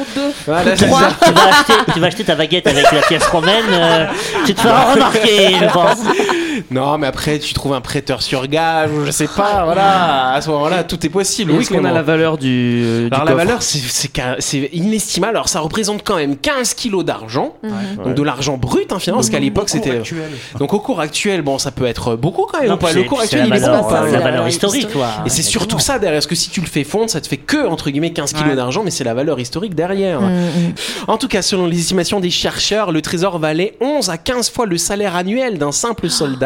Voilà, 0.47 0.77
tu, 0.77 0.85
vas 0.87 0.97
acheter, 1.07 1.73
tu 1.93 2.01
vas 2.01 2.07
acheter 2.07 2.25
ta 2.25 2.35
baguette 2.35 2.67
avec 2.67 2.91
la 2.93 3.01
pièce 3.03 3.27
romaine, 3.27 3.65
euh, 3.71 4.07
tu 4.45 4.55
te 4.55 4.61
feras 4.61 4.93
remarquer, 4.95 5.57
je 5.61 5.73
pense. 5.73 5.99
Non, 6.71 6.99
mais 6.99 7.07
après, 7.07 7.39
tu 7.39 7.55
trouves 7.55 7.73
un 7.75 7.81
prêteur 7.81 8.23
sur 8.23 8.47
gage, 8.49 8.91
ou 8.91 9.05
je 9.05 9.11
sais 9.11 9.27
pas, 9.29 9.65
voilà. 9.65 10.33
À 10.33 10.41
ce 10.41 10.49
moment-là, 10.51 10.85
tout 10.85 11.05
est 11.05 11.09
possible. 11.11 11.53
Oui, 11.53 11.61
Est-ce 11.63 11.71
qu'on 11.71 11.85
a 11.85 11.93
la 11.93 12.03
valeur 12.03 12.39
du, 12.39 12.83
euh, 12.85 13.09
du 13.09 13.15
Alors 13.15 13.25
la 13.27 13.35
valeur, 13.35 13.63
c'est- 13.63 14.71
inestimable. 14.73 15.37
Alors 15.37 15.49
ça 15.49 15.61
représente 15.61 16.03
quand 16.05 16.17
même 16.17 16.37
15 16.37 16.75
kilos 16.75 17.05
d'argent, 17.05 17.55
donc 18.05 18.15
de 18.15 18.23
l'argent 18.23 18.57
brut 18.57 18.93
hein, 18.93 18.99
finalement, 18.99 19.21
parce 19.21 19.31
qu'à 19.31 19.39
l'époque 19.39 19.69
c'était. 19.69 20.03
Donc 20.59 20.73
au 20.73 20.81
cours 20.81 21.01
actuel, 21.01 21.43
bon, 21.43 21.59
ça 21.59 21.71
peut 21.71 21.87
être 21.87 22.17
beaucoup 22.17 22.47
quand 22.51 22.61
même. 22.61 22.69
Non, 22.71 22.77
pas. 22.79 22.93
Le 22.93 23.03
cours 23.05 23.21
actuel, 23.21 23.49
la 23.49 23.57
il 23.57 23.63
est 23.63 23.67
hein. 23.67 23.83
c'est 24.07 24.13
la 24.13 24.21
valeur 24.21 24.49
historique, 24.49 24.93
quoi. 24.93 25.09
Et 25.27 25.29
c'est 25.29 25.43
surtout 25.43 25.79
ça 25.79 25.99
derrière, 25.99 26.19
parce 26.19 26.27
que 26.27 26.35
si 26.35 26.51
tu 26.51 26.61
le 26.61 26.67
fais 26.67 26.85
fondre, 26.85 27.11
ça 27.11 27.21
te 27.21 27.29
fait 27.29 27.37
que 27.37 27.67
entre 27.67 27.91
guillemets 27.91 28.13
15 28.13 28.33
kilos 28.33 28.51
Ouais. 28.51 28.57
d'argent, 28.57 28.83
mais 28.85 28.91
c'est 28.91 29.05
la 29.05 29.15
valeur 29.15 29.41
historique 29.41 29.75
derrière. 29.75 30.21
Mm, 30.21 30.47
En 31.09 31.17
tout 31.19 31.29
cas, 31.29 31.43
selon 31.43 31.67
les 31.67 31.79
estimations 31.79 32.21
des 32.21 32.31
chercheurs, 32.31 32.93
le 32.93 33.03
trésor 33.03 33.39
valait 33.39 33.75
11 33.81 34.09
à 34.11 34.19
15 34.19 34.51
fois 34.51 34.67
le 34.67 34.79
salaire 34.79 35.17
annuel 35.17 35.59
d'un 35.59 35.73
simple 35.73 36.09
soldat 36.09 36.46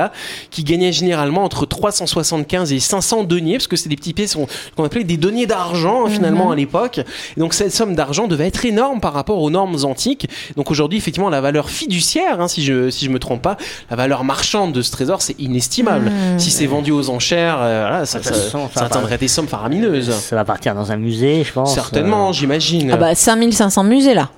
qui 0.51 0.65
gagnait 0.65 0.93
généralement 0.93 1.45
entre 1.45 1.67
375 1.67 2.73
et 2.73 2.81
500 2.81 3.25
deniers, 3.25 3.55
parce 3.59 3.67
que 3.67 3.77
c'est 3.77 3.89
des 3.89 3.97
petits 3.97 4.15
pièces 4.15 4.37
qu'on 4.77 4.85
appelait 4.85 5.05
des 5.05 5.17
deniers 5.17 5.47
d'argent 5.47 6.07
finalement 6.07 6.51
à 6.51 6.57
l'époque. 6.57 6.99
Et 7.37 7.41
donc 7.41 7.55
cette 7.55 7.73
somme 7.73 7.95
d'argent 7.95 8.27
devait 8.27 8.47
être 8.47 8.65
énorme 8.65 9.01
par 9.01 9.13
rapport 9.13 9.41
aux 9.43 9.51
normes 9.51 9.77
antiques. 9.85 10.29
Donc 10.57 10.71
aujourd'hui, 10.71 10.99
effectivement, 10.99 11.29
la 11.31 11.41
valeur 11.41 11.71
fiduciaire, 11.71 12.41
hein, 12.41 12.49
si 12.49 12.63
je 12.65 12.91
si 12.91 13.05
je 13.05 13.11
me 13.11 13.19
trompe 13.19 13.43
pas, 13.43 13.57
la 13.91 13.97
valeur 13.97 14.25
marchande 14.25 14.73
de 14.73 14.83
ce 14.83 14.91
trésor, 14.91 15.23
c'est 15.23 15.39
inestimable. 15.39 16.11
Si 16.39 16.51
c'est 16.51 16.67
vendu 16.67 16.91
aux 16.93 17.11
enchères, 17.11 17.59
euh, 17.61 17.87
voilà, 17.89 18.07
ça, 18.07 18.19
De 18.19 18.25
toute 18.25 18.35
ça- 18.35 18.41
façon, 18.41 18.69
ça 18.73 18.81
ça 18.81 18.87
atteindrait 18.87 19.19
des 19.19 19.29
sommes 19.29 19.49
faramineuses. 19.49 20.11
Ça 20.13 20.37
va 20.37 20.45
partir 20.45 20.75
dans 20.75 20.93
un 20.93 20.97
musée, 20.97 21.43
je 21.45 21.53
pense. 21.53 21.75
Certainement, 21.75 22.33
j'imagine. 22.33 22.91
Ah 22.93 22.97
bah 22.97 23.15
5500 23.15 23.85
musées 23.85 24.15
là. 24.15 24.31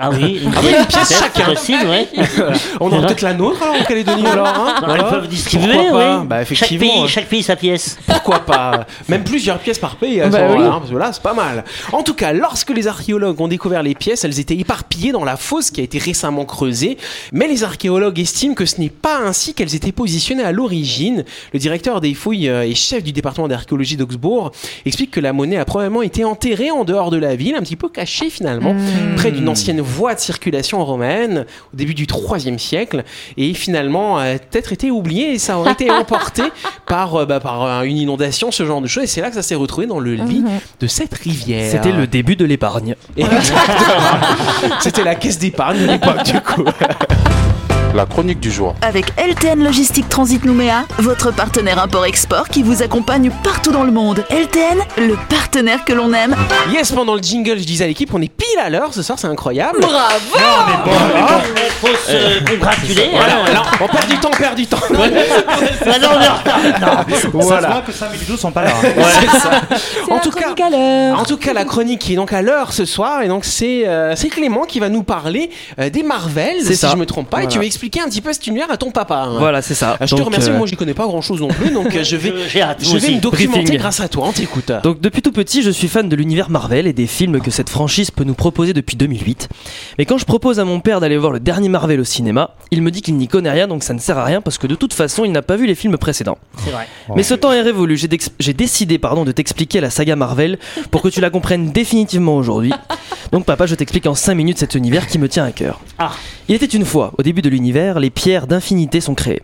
Ah 0.00 0.10
oui, 0.12 0.40
une 0.44 0.52
Ah 0.54 0.60
oui, 0.62 0.70
une 0.78 0.86
pièce 0.86 1.18
chacun. 1.18 1.46
possible, 1.46 1.86
ouais. 1.86 2.06
On 2.80 2.88
aura 2.92 3.06
peut-être 3.08 3.22
la 3.22 3.34
nôtre 3.34 3.62
alors 3.62 3.74
en 3.80 3.84
Calédonie 3.84 4.26
alors. 4.26 4.46
Hein 4.46 4.74
Ils 4.80 4.84
Voilà. 4.86 5.04
peuvent 5.04 5.26
distribuer, 5.28 5.72
Pourquoi 5.74 5.98
pas 6.00 6.18
oui. 6.20 6.26
Bah 6.28 6.36
chaque, 6.44 6.52
effectivement. 6.52 7.00
pays, 7.00 7.08
chaque 7.08 7.26
pays 7.26 7.42
sa 7.42 7.56
pièce. 7.56 7.98
Pourquoi 8.06 8.38
pas 8.40 8.86
Même 9.08 9.24
plusieurs 9.24 9.58
pièces 9.58 9.78
par 9.80 9.96
pays 9.96 10.20
à 10.20 10.26
ce 10.26 10.30
Bah 10.30 10.42
moment-là, 10.48 10.60
oui. 10.60 10.66
hein, 10.66 10.78
parce 10.78 10.90
que 10.92 10.96
là 10.96 11.10
c'est 11.12 11.22
pas 11.22 11.34
mal. 11.34 11.64
En 11.92 12.02
tout 12.04 12.14
cas, 12.14 12.32
lorsque 12.32 12.70
les 12.70 12.86
archéologues 12.86 13.40
ont 13.40 13.48
découvert 13.48 13.82
les 13.82 13.94
pièces, 13.96 14.24
elles 14.24 14.38
étaient 14.38 14.56
éparpillées 14.56 15.10
dans 15.12 15.24
la 15.24 15.36
fosse 15.36 15.70
qui 15.72 15.80
a 15.80 15.84
été 15.84 15.98
récemment 15.98 16.44
creusée. 16.44 16.96
Mais 17.32 17.48
les 17.48 17.64
archéologues 17.64 18.20
estiment 18.20 18.54
que 18.54 18.66
ce 18.66 18.80
n'est 18.80 18.90
pas 18.90 19.18
ainsi 19.18 19.52
qu'elles 19.54 19.74
étaient 19.74 19.90
positionnées 19.92 20.44
à 20.44 20.52
l'origine. 20.52 21.24
Le 21.52 21.58
directeur 21.58 22.00
des 22.00 22.14
fouilles 22.14 22.48
euh, 22.48 22.62
et 22.62 22.74
chef 22.76 23.02
du 23.02 23.10
département 23.12 23.48
d'archéologie 23.48 23.96
d'Augsbourg 23.96 24.52
explique 24.86 25.10
que 25.10 25.20
la 25.20 25.32
monnaie 25.32 25.56
a 25.58 25.64
probablement 25.64 26.02
été 26.02 26.24
enterrée 26.24 26.70
en 26.70 26.84
dehors 26.84 27.10
de 27.10 27.16
la 27.16 27.34
ville, 27.34 27.56
un 27.56 27.60
petit 27.62 27.74
peu 27.76 27.88
cachée 27.88 28.30
finalement, 28.30 28.76
près 29.16 29.32
d'une 29.32 29.48
ancienne 29.48 29.80
voie 29.88 30.14
de 30.14 30.20
circulation 30.20 30.84
romaine 30.84 31.46
au 31.72 31.76
début 31.76 31.94
du 31.94 32.06
3 32.06 32.38
siècle 32.58 33.04
et 33.36 33.54
finalement 33.54 34.18
a 34.18 34.38
peut-être 34.38 34.72
été 34.72 34.90
oubliée 34.90 35.32
et 35.32 35.38
ça 35.38 35.58
aurait 35.58 35.72
été 35.72 35.90
emporté 35.90 36.42
par, 36.86 37.14
euh, 37.16 37.26
bah, 37.26 37.40
par 37.40 37.64
euh, 37.64 37.82
une 37.82 37.96
inondation, 37.96 38.50
ce 38.50 38.64
genre 38.64 38.80
de 38.80 38.86
choses 38.86 39.04
et 39.04 39.06
c'est 39.06 39.20
là 39.20 39.28
que 39.28 39.34
ça 39.34 39.42
s'est 39.42 39.54
retrouvé 39.54 39.86
dans 39.86 40.00
le 40.00 40.14
lit 40.14 40.44
de 40.80 40.86
cette 40.86 41.14
rivière. 41.14 41.70
C'était 41.70 41.92
le 41.92 42.06
début 42.06 42.36
de 42.36 42.44
l'épargne. 42.44 42.94
Exactement. 43.16 44.20
C'était 44.80 45.04
la 45.04 45.14
caisse 45.14 45.38
d'épargne 45.38 45.80
de 45.80 45.86
l'époque 45.86 46.22
du 46.24 46.40
coup. 46.40 46.64
La 47.98 48.06
chronique 48.06 48.38
du 48.38 48.52
jour. 48.52 48.76
Avec 48.80 49.06
LTN 49.18 49.64
Logistique 49.64 50.08
Transit 50.08 50.44
Nouméa, 50.44 50.84
votre 51.00 51.32
partenaire 51.32 51.82
import-export 51.82 52.48
qui 52.48 52.62
vous 52.62 52.80
accompagne 52.80 53.32
partout 53.42 53.72
dans 53.72 53.82
le 53.82 53.90
monde. 53.90 54.24
LTN, 54.30 54.78
le 54.98 55.16
partenaire 55.28 55.84
que 55.84 55.92
l'on 55.92 56.12
aime. 56.12 56.36
Yes, 56.70 56.92
pendant 56.92 57.16
le 57.16 57.20
jingle, 57.20 57.58
je 57.58 57.64
disais 57.64 57.82
à 57.82 57.88
l'équipe, 57.88 58.14
on 58.14 58.22
est 58.22 58.32
pile 58.32 58.46
à 58.62 58.70
l'heure 58.70 58.94
ce 58.94 59.02
soir, 59.02 59.18
c'est 59.18 59.26
incroyable. 59.26 59.80
Il 59.82 59.88
faut 61.80 61.88
se 61.88 62.44
congratuler. 62.48 63.08
Voilà, 63.10 63.34
hein. 63.34 63.62
on 63.80 63.88
perd 63.88 64.06
du 64.08 64.18
temps, 64.18 64.30
on 64.32 64.36
perd 64.36 64.54
du 64.54 64.66
temps. 64.68 64.78
Ah 64.80 65.98
non, 65.98 66.08
on 66.16 66.20
est 66.22 66.28
en 66.28 66.36
retard. 66.36 66.60
Non. 66.80 67.42
Ça 67.42 67.60
se 67.60 67.66
voit 67.66 67.80
que 67.84 67.90
Sam 67.92 68.10
et 68.14 68.18
Ludo 68.18 68.36
sont 68.36 68.52
pas 68.52 68.62
là. 68.62 68.74
hein. 68.76 69.02
C'est 69.20 69.38
ça. 69.40 69.50
C'est 70.06 70.12
En 70.12 70.20
tout 70.20 70.30
cas, 70.30 70.52
chronique 70.54 70.60
à 70.60 70.70
l'heure. 70.70 71.18
En 71.18 71.24
tout 71.24 71.36
cas, 71.36 71.52
la 71.52 71.64
chronique 71.64 72.00
qui 72.00 72.12
est 72.12 72.16
donc 72.16 72.32
à 72.32 72.42
l'heure 72.42 72.72
ce 72.72 72.84
soir, 72.84 73.22
et 73.22 73.28
donc 73.28 73.44
c'est 73.44 73.88
euh, 73.88 74.14
c'est 74.14 74.28
Clément 74.28 74.66
qui 74.66 74.78
va 74.78 74.88
nous 74.88 75.02
parler 75.02 75.50
euh, 75.80 75.90
des 75.90 76.04
Marvel, 76.04 76.62
si 76.62 76.76
ça. 76.76 76.90
je 76.92 76.96
me 76.96 77.04
trompe 77.04 77.28
pas, 77.28 77.42
et 77.42 77.48
tu 77.48 77.58
vas 77.58 77.64
expliquer 77.64 77.87
un 77.96 78.08
petit 78.08 78.20
peu 78.20 78.32
cet 78.32 78.46
univers 78.46 78.70
à 78.70 78.76
ton 78.76 78.90
papa. 78.90 79.16
hein. 79.28 79.38
Voilà, 79.38 79.62
c'est 79.62 79.74
ça. 79.74 79.96
Ah, 79.98 80.06
je 80.06 80.10
te 80.12 80.16
Donc, 80.16 80.26
remercie, 80.26 80.50
euh, 80.50 80.58
moi 80.58 80.66
j'y 80.66 80.76
connais 80.76 80.94
pas 80.94 81.06
grand 81.06 81.22
chose 81.22 81.40
non 81.40 81.48
plus, 81.48 81.70
donc 81.70 81.94
euh, 81.96 82.04
je 82.04 82.16
vais, 82.16 82.32
J'ai 82.48 82.60
hâte, 82.62 82.78
je 82.82 82.90
moi 82.90 82.98
vais 82.98 83.06
aussi. 83.06 83.16
me 83.16 83.20
documenter 83.20 83.60
Briefing. 83.62 83.78
grâce 83.78 84.00
à 84.00 84.08
toi, 84.08 84.26
on 84.28 84.32
t'écoute. 84.32 84.70
Donc 84.84 85.00
depuis 85.00 85.22
tout 85.22 85.32
petit, 85.32 85.62
je 85.62 85.70
suis 85.70 85.88
fan 85.88 86.08
de 86.08 86.14
l'univers 86.16 86.50
Marvel 86.50 86.86
et 86.86 86.92
des 86.92 87.06
films 87.06 87.40
que 87.40 87.50
cette 87.50 87.70
franchise 87.70 88.10
peut 88.10 88.24
nous 88.24 88.34
proposer 88.34 88.72
depuis 88.74 88.96
2008. 88.96 89.48
Mais 89.98 90.04
quand 90.04 90.18
je 90.18 90.24
propose 90.26 90.60
à 90.60 90.64
mon 90.64 90.80
père 90.80 91.00
d'aller 91.00 91.16
voir 91.16 91.32
le 91.32 91.40
dernier 91.40 91.68
Marvel 91.70 91.78
Marvel 91.78 92.00
au 92.00 92.04
cinéma. 92.04 92.50
Il 92.72 92.82
me 92.82 92.90
dit 92.90 93.02
qu'il 93.02 93.16
n'y 93.16 93.28
connaît 93.28 93.52
rien, 93.52 93.68
donc 93.68 93.84
ça 93.84 93.94
ne 93.94 94.00
sert 94.00 94.18
à 94.18 94.24
rien 94.24 94.40
parce 94.40 94.58
que 94.58 94.66
de 94.66 94.74
toute 94.74 94.92
façon, 94.92 95.24
il 95.24 95.30
n'a 95.30 95.42
pas 95.42 95.54
vu 95.54 95.64
les 95.64 95.76
films 95.76 95.96
précédents. 95.96 96.36
C'est 96.64 96.70
vrai. 96.72 96.88
Mais 97.14 97.22
ce 97.22 97.34
temps 97.34 97.52
est 97.52 97.62
révolu. 97.62 97.96
J'ai 97.96 98.08
dex- 98.08 98.30
j'ai 98.40 98.52
décidé 98.52 98.98
pardon, 98.98 99.24
de 99.24 99.30
t'expliquer 99.30 99.80
la 99.80 99.88
saga 99.90 100.16
Marvel 100.16 100.58
pour 100.90 101.02
que 101.02 101.08
tu 101.08 101.20
la 101.20 101.30
comprennes 101.30 101.70
définitivement 101.70 102.36
aujourd'hui. 102.36 102.72
Donc, 103.30 103.44
papa, 103.44 103.66
je 103.66 103.76
t'explique 103.76 104.06
en 104.06 104.14
5 104.16 104.34
minutes 104.34 104.58
cet 104.58 104.74
univers 104.74 105.06
qui 105.06 105.18
me 105.20 105.28
tient 105.28 105.44
à 105.44 105.52
cœur. 105.52 105.80
Ah. 106.00 106.10
Il 106.48 106.54
était 106.56 106.66
une 106.66 106.84
fois, 106.84 107.12
au 107.16 107.22
début 107.22 107.42
de 107.42 107.48
l'univers, 107.48 107.67
les 107.72 108.10
pierres 108.10 108.46
d'infinité 108.46 109.00
sont 109.00 109.14
créées. 109.14 109.42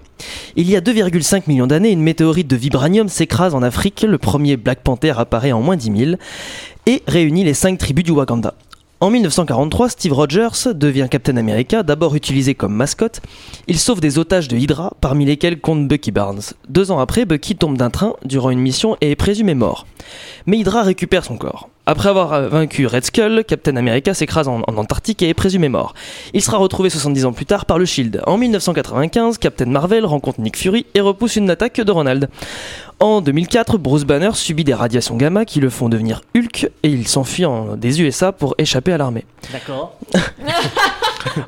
Il 0.57 0.69
y 0.71 0.77
a 0.77 0.81
2,5 0.81 1.43
millions 1.47 1.67
d'années, 1.67 1.91
une 1.91 2.03
météorite 2.03 2.49
de 2.49 2.57
vibranium 2.57 3.09
s'écrase 3.09 3.55
en 3.55 3.63
Afrique. 3.63 4.05
Le 4.09 4.19
premier 4.19 4.57
Black 4.57 4.81
Panther 4.83 5.15
apparaît 5.17 5.53
en 5.53 5.61
moins 5.61 5.77
10 5.77 5.93
000 5.97 6.17
et 6.87 7.03
réunit 7.07 7.45
les 7.45 7.55
5 7.55 7.79
tribus 7.79 8.05
du 8.05 8.13
Wakanda. 8.13 8.55
En 9.01 9.11
1943, 9.11 9.91
Steve 9.91 10.13
Rogers 10.15 10.73
devient 10.75 11.09
Captain 11.11 11.37
America, 11.37 11.83
d'abord 11.83 12.15
utilisé 12.15 12.55
comme 12.55 12.75
mascotte. 12.75 13.21
Il 13.67 13.79
sauve 13.79 14.01
des 14.01 14.19
otages 14.19 14.49
de 14.49 14.57
Hydra, 14.57 14.95
parmi 15.01 15.27
lesquels 15.27 15.61
compte 15.61 15.87
Bucky 15.87 16.11
Barnes. 16.11 16.41
Deux 16.69 16.91
ans 16.91 16.99
après, 16.99 17.27
Bucky 17.27 17.57
tombe 17.57 17.77
d'un 17.77 17.91
train 17.91 18.15
durant 18.25 18.51
une 18.51 18.61
mission 18.61 18.97
et 19.03 19.11
est 19.11 19.17
présumé 19.17 19.55
mort. 19.55 19.87
Mais 20.47 20.59
Hydra 20.59 20.83
récupère 20.83 21.25
son 21.25 21.37
corps. 21.37 21.69
Après 21.87 22.09
avoir 22.09 22.49
vaincu 22.49 22.87
Red 22.87 23.05
Skull, 23.05 23.45
Captain 23.47 23.77
America 23.77 24.15
s'écrase 24.15 24.49
en, 24.49 24.63
en 24.67 24.77
Antarctique 24.79 25.21
et 25.23 25.29
est 25.29 25.35
présumé 25.35 25.69
mort. 25.69 25.93
Il 26.33 26.41
sera 26.41 26.57
retrouvé 26.57 26.89
70 26.89 27.27
ans 27.27 27.33
plus 27.35 27.45
tard 27.45 27.67
par 27.67 27.79
le 27.79 27.85
Shield. 27.85 28.23
En 28.27 28.39
1995, 28.39 29.37
Captain 29.37 29.67
Marvel 29.67 30.07
rencontre 30.07 30.41
Nick 30.41 30.57
Fury 30.57 30.87
et 30.95 31.01
repousse 31.03 31.37
une 31.37 31.51
attaque 31.51 31.81
de 31.83 31.93
Ronald. 31.93 32.31
En 33.01 33.21
2004, 33.21 33.77
Bruce 33.77 34.05
Banner 34.05 34.31
subit 34.33 34.65
des 34.65 34.73
radiations 34.73 35.17
gamma 35.17 35.45
qui 35.45 35.61
le 35.61 35.69
font 35.69 35.91
devenir 35.91 36.23
Hulk 36.35 36.71
et 36.85 36.89
il 36.89 37.07
s'enfuit 37.07 37.45
en- 37.45 37.77
des 37.77 38.01
USA 38.01 38.33
pour 38.33 38.55
échapper 38.57 38.93
à 38.93 38.97
l'armée. 38.99 39.27
D'accord. 39.53 39.99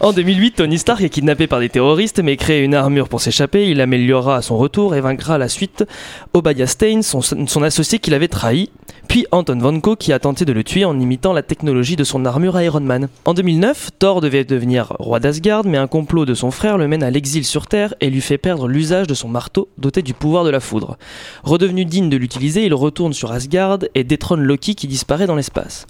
En 0.01 0.13
2008, 0.15 0.53
Tony 0.57 0.79
Stark 0.79 1.03
est 1.03 1.11
kidnappé 1.11 1.47
par 1.47 1.61
des 1.61 1.69
terroristes 1.69 2.21
mais 2.21 2.37
crée 2.39 2.63
une 2.65 2.75
armure 2.75 3.09
pour 3.11 3.21
s'échapper. 3.21 3.69
Il 3.69 3.81
améliorera 3.83 4.37
à 4.37 4.43
son 4.43 4.57
retour 4.57 4.95
et 4.95 5.03
vaincra 5.03 5.35
à 5.35 5.39
la 5.39 5.49
suite 5.49 5.85
Obadiah 6.33 6.67
Stane, 6.67 7.03
son, 7.03 7.21
son 7.21 7.63
associé 7.63 7.99
qu'il 7.99 8.15
avait 8.15 8.29
trahi, 8.29 8.71
puis 9.09 9.27
Anton 9.33 9.59
Vanko 9.59 9.97
qui 9.97 10.13
a 10.13 10.19
tenté 10.19 10.45
de 10.45 10.53
le 10.53 10.65
tuer 10.65 10.85
en 10.85 10.99
imitant 10.99 11.33
la 11.33 11.43
technologie 11.43 11.97
de 11.97 12.05
son 12.05 12.25
armure 12.25 12.61
Iron 12.61 12.81
Man. 12.81 13.09
En 13.25 13.35
2009, 13.35 13.91
Thor 13.99 14.21
devait 14.21 14.45
devenir 14.45 14.93
roi 14.99 15.21
d'Asgard 15.21 15.65
mais 15.65 15.79
un 15.79 15.87
complot 15.87 16.25
de 16.25 16.35
son 16.35 16.51
frère 16.51 16.79
le 16.79 16.89
mène 16.89 17.03
à 17.03 17.11
l'exil 17.11 17.45
sur 17.45 17.67
Terre 17.67 17.95
et 18.01 18.11
lui 18.11 18.21
fait 18.21 18.39
perdre 18.39 18.69
l'usage 18.69 19.07
de 19.07 19.15
son 19.15 19.29
marteau 19.29 19.69
doté 19.79 20.03
du 20.03 20.15
pouvoir 20.15 20.45
de 20.45 20.51
la 20.51 20.61
foudre. 20.61 20.99
Redevenu 21.45 21.85
digne 21.85 22.09
de 22.09 22.17
l'utiliser, 22.17 22.65
il 22.65 22.75
retourne 22.75 23.13
sur 23.13 23.33
Asgard 23.33 23.79
et 23.95 24.05
détrône 24.05 24.43
Loki 24.43 24.75
qui 24.75 24.87
disparaît 24.87 25.27
dans 25.27 25.37
l'espace. 25.37 25.87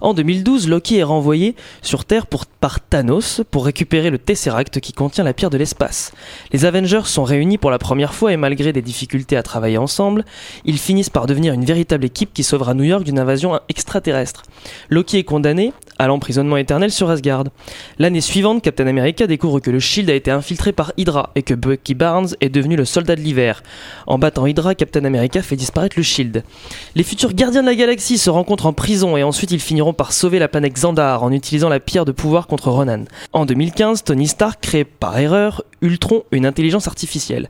En 0.00 0.14
2012, 0.14 0.68
Loki 0.68 0.98
est 0.98 1.02
renvoyé 1.02 1.54
sur 1.82 2.04
Terre 2.04 2.26
par 2.26 2.80
Thanos 2.80 3.42
pour 3.50 3.64
récupérer 3.64 4.10
le 4.10 4.18
Tesseract 4.18 4.80
qui 4.80 4.92
contient 4.92 5.24
la 5.24 5.32
pierre 5.32 5.50
de 5.50 5.58
l'espace. 5.58 6.12
Les 6.52 6.64
Avengers 6.64 7.02
sont 7.04 7.24
réunis 7.24 7.58
pour 7.58 7.70
la 7.70 7.78
première 7.78 8.14
fois 8.14 8.32
et 8.32 8.36
malgré 8.36 8.72
des 8.72 8.82
difficultés 8.82 9.36
à 9.36 9.42
travailler 9.42 9.78
ensemble, 9.78 10.24
ils 10.64 10.78
finissent 10.78 11.10
par 11.10 11.26
devenir 11.26 11.54
une 11.54 11.64
véritable 11.64 12.04
équipe 12.04 12.32
qui 12.32 12.42
sauvera 12.58 12.74
New 12.74 12.84
York 12.84 13.04
d'une 13.04 13.20
invasion 13.20 13.60
extraterrestre. 13.68 14.42
Loki 14.90 15.18
est 15.18 15.24
condamné 15.24 15.72
à 16.00 16.08
l'emprisonnement 16.08 16.56
éternel 16.56 16.90
sur 16.90 17.08
Asgard. 17.08 17.44
L'année 17.98 18.20
suivante, 18.20 18.62
Captain 18.62 18.86
America 18.88 19.28
découvre 19.28 19.60
que 19.60 19.70
le 19.70 19.78
Shield 19.78 20.10
a 20.10 20.14
été 20.14 20.32
infiltré 20.32 20.72
par 20.72 20.92
Hydra 20.96 21.30
et 21.36 21.42
que 21.42 21.54
Bucky 21.54 21.94
Barnes 21.94 22.30
est 22.40 22.48
devenu 22.48 22.74
le 22.74 22.84
soldat 22.84 23.14
de 23.14 23.20
l'hiver. 23.20 23.62
En 24.08 24.18
battant 24.18 24.46
Hydra, 24.46 24.74
Captain 24.74 25.04
America 25.04 25.40
fait 25.40 25.54
disparaître 25.54 25.96
le 25.96 26.02
Shield. 26.02 26.42
Les 26.96 27.02
futurs 27.04 27.32
gardiens 27.32 27.62
de 27.62 27.66
la 27.66 27.76
galaxie 27.76 28.18
se 28.18 28.30
rencontrent 28.30 28.66
en 28.66 28.72
prison 28.72 29.16
et 29.16 29.22
ensuite 29.22 29.52
ils 29.52 29.60
finiront 29.60 29.92
par 29.92 30.12
sauver 30.12 30.40
la 30.40 30.48
planète 30.48 30.74
Xandar 30.74 31.22
en 31.22 31.30
utilisant 31.30 31.68
la 31.68 31.80
pierre 31.80 32.04
de 32.04 32.12
pouvoir 32.12 32.48
contre 32.48 32.70
Ronan. 32.70 33.04
En 33.32 33.46
2015, 33.46 34.02
Tony 34.02 34.26
Stark 34.26 34.60
crée 34.60 34.84
par 34.84 35.16
erreur 35.18 35.62
Ultron, 35.80 36.24
une 36.32 36.46
intelligence 36.46 36.88
artificielle. 36.88 37.48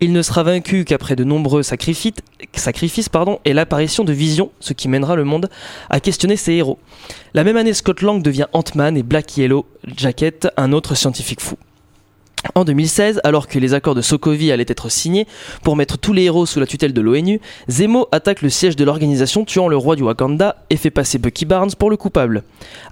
Il 0.00 0.12
ne 0.12 0.20
sera 0.20 0.42
vaincu 0.42 0.84
qu'après 0.84 1.16
de 1.16 1.24
nombreux 1.24 1.62
sacrifices, 1.62 2.20
et 3.44 3.52
l'apparition 3.54 4.04
de 4.04 4.12
Vision, 4.12 4.50
ce 4.60 4.74
qui 4.74 4.88
mènera 4.88 5.16
le 5.16 5.24
monde 5.24 5.48
à 5.88 6.00
questionner 6.00 6.36
ses 6.36 6.52
héros. 6.52 6.78
La 7.32 7.44
même 7.44 7.56
année, 7.56 7.72
Scott 7.72 8.02
Lang 8.02 8.22
devient 8.22 8.46
Ant-Man 8.52 8.96
et 8.96 9.02
Black 9.02 9.36
Yellow 9.38 9.64
Jacket, 9.96 10.48
un 10.58 10.72
autre 10.72 10.94
scientifique 10.94 11.40
fou. 11.40 11.56
En 12.54 12.64
2016, 12.64 13.20
alors 13.24 13.48
que 13.48 13.58
les 13.58 13.74
accords 13.74 13.94
de 13.94 14.02
Sokovie 14.02 14.52
allaient 14.52 14.64
être 14.68 14.88
signés 14.88 15.26
pour 15.62 15.76
mettre 15.76 15.98
tous 15.98 16.12
les 16.12 16.24
héros 16.24 16.46
sous 16.46 16.60
la 16.60 16.66
tutelle 16.66 16.92
de 16.92 17.00
l'ONU, 17.00 17.40
Zemo 17.68 18.08
attaque 18.12 18.42
le 18.42 18.50
siège 18.50 18.76
de 18.76 18.84
l'organisation 18.84 19.44
tuant 19.44 19.68
le 19.68 19.76
roi 19.76 19.96
du 19.96 20.02
Wakanda 20.02 20.56
et 20.70 20.76
fait 20.76 20.90
passer 20.90 21.18
Bucky 21.18 21.44
Barnes 21.44 21.72
pour 21.78 21.90
le 21.90 21.96
coupable. 21.96 22.42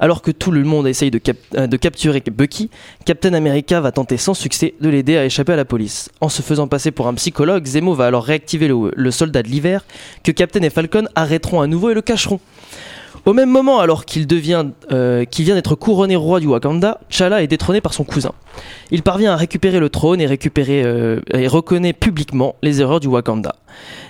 Alors 0.00 0.22
que 0.22 0.30
tout 0.30 0.50
le 0.50 0.64
monde 0.64 0.86
essaye 0.86 1.10
de, 1.10 1.20
euh, 1.56 1.66
capturer 1.68 2.22
Bucky, 2.26 2.70
Captain 3.04 3.34
America 3.34 3.80
va 3.80 3.92
tenter 3.92 4.16
sans 4.16 4.34
succès 4.34 4.74
de 4.80 4.88
l'aider 4.88 5.16
à 5.16 5.24
échapper 5.24 5.52
à 5.52 5.56
la 5.56 5.64
police. 5.64 6.10
En 6.20 6.28
se 6.28 6.42
faisant 6.42 6.68
passer 6.68 6.90
pour 6.90 7.06
un 7.06 7.14
psychologue, 7.14 7.66
Zemo 7.66 7.94
va 7.94 8.06
alors 8.06 8.24
réactiver 8.24 8.68
le 8.68 9.10
soldat 9.10 9.42
de 9.42 9.48
l'hiver 9.48 9.84
que 10.22 10.32
Captain 10.32 10.62
et 10.62 10.70
Falcon 10.70 11.06
arrêteront 11.14 11.60
à 11.60 11.66
nouveau 11.66 11.90
et 11.90 11.94
le 11.94 12.02
cacheront. 12.02 12.40
Au 13.26 13.32
même 13.32 13.48
moment, 13.48 13.80
alors 13.80 14.04
qu'il 14.04 14.26
devient, 14.26 14.66
euh, 14.92 15.24
qu'il 15.24 15.46
vient 15.46 15.54
d'être 15.54 15.74
couronné 15.74 16.14
roi 16.14 16.40
du 16.40 16.46
Wakanda, 16.46 17.00
T'Challa 17.08 17.42
est 17.42 17.46
détrôné 17.46 17.80
par 17.80 17.94
son 17.94 18.04
cousin. 18.04 18.32
Il 18.90 19.02
parvient 19.02 19.32
à 19.32 19.36
récupérer 19.36 19.80
le 19.80 19.88
trône 19.88 20.20
et, 20.20 20.26
récupérer, 20.26 20.82
euh, 20.84 21.20
et 21.32 21.48
reconnaît 21.48 21.94
publiquement 21.94 22.54
les 22.62 22.82
erreurs 22.82 23.00
du 23.00 23.08
Wakanda. 23.08 23.56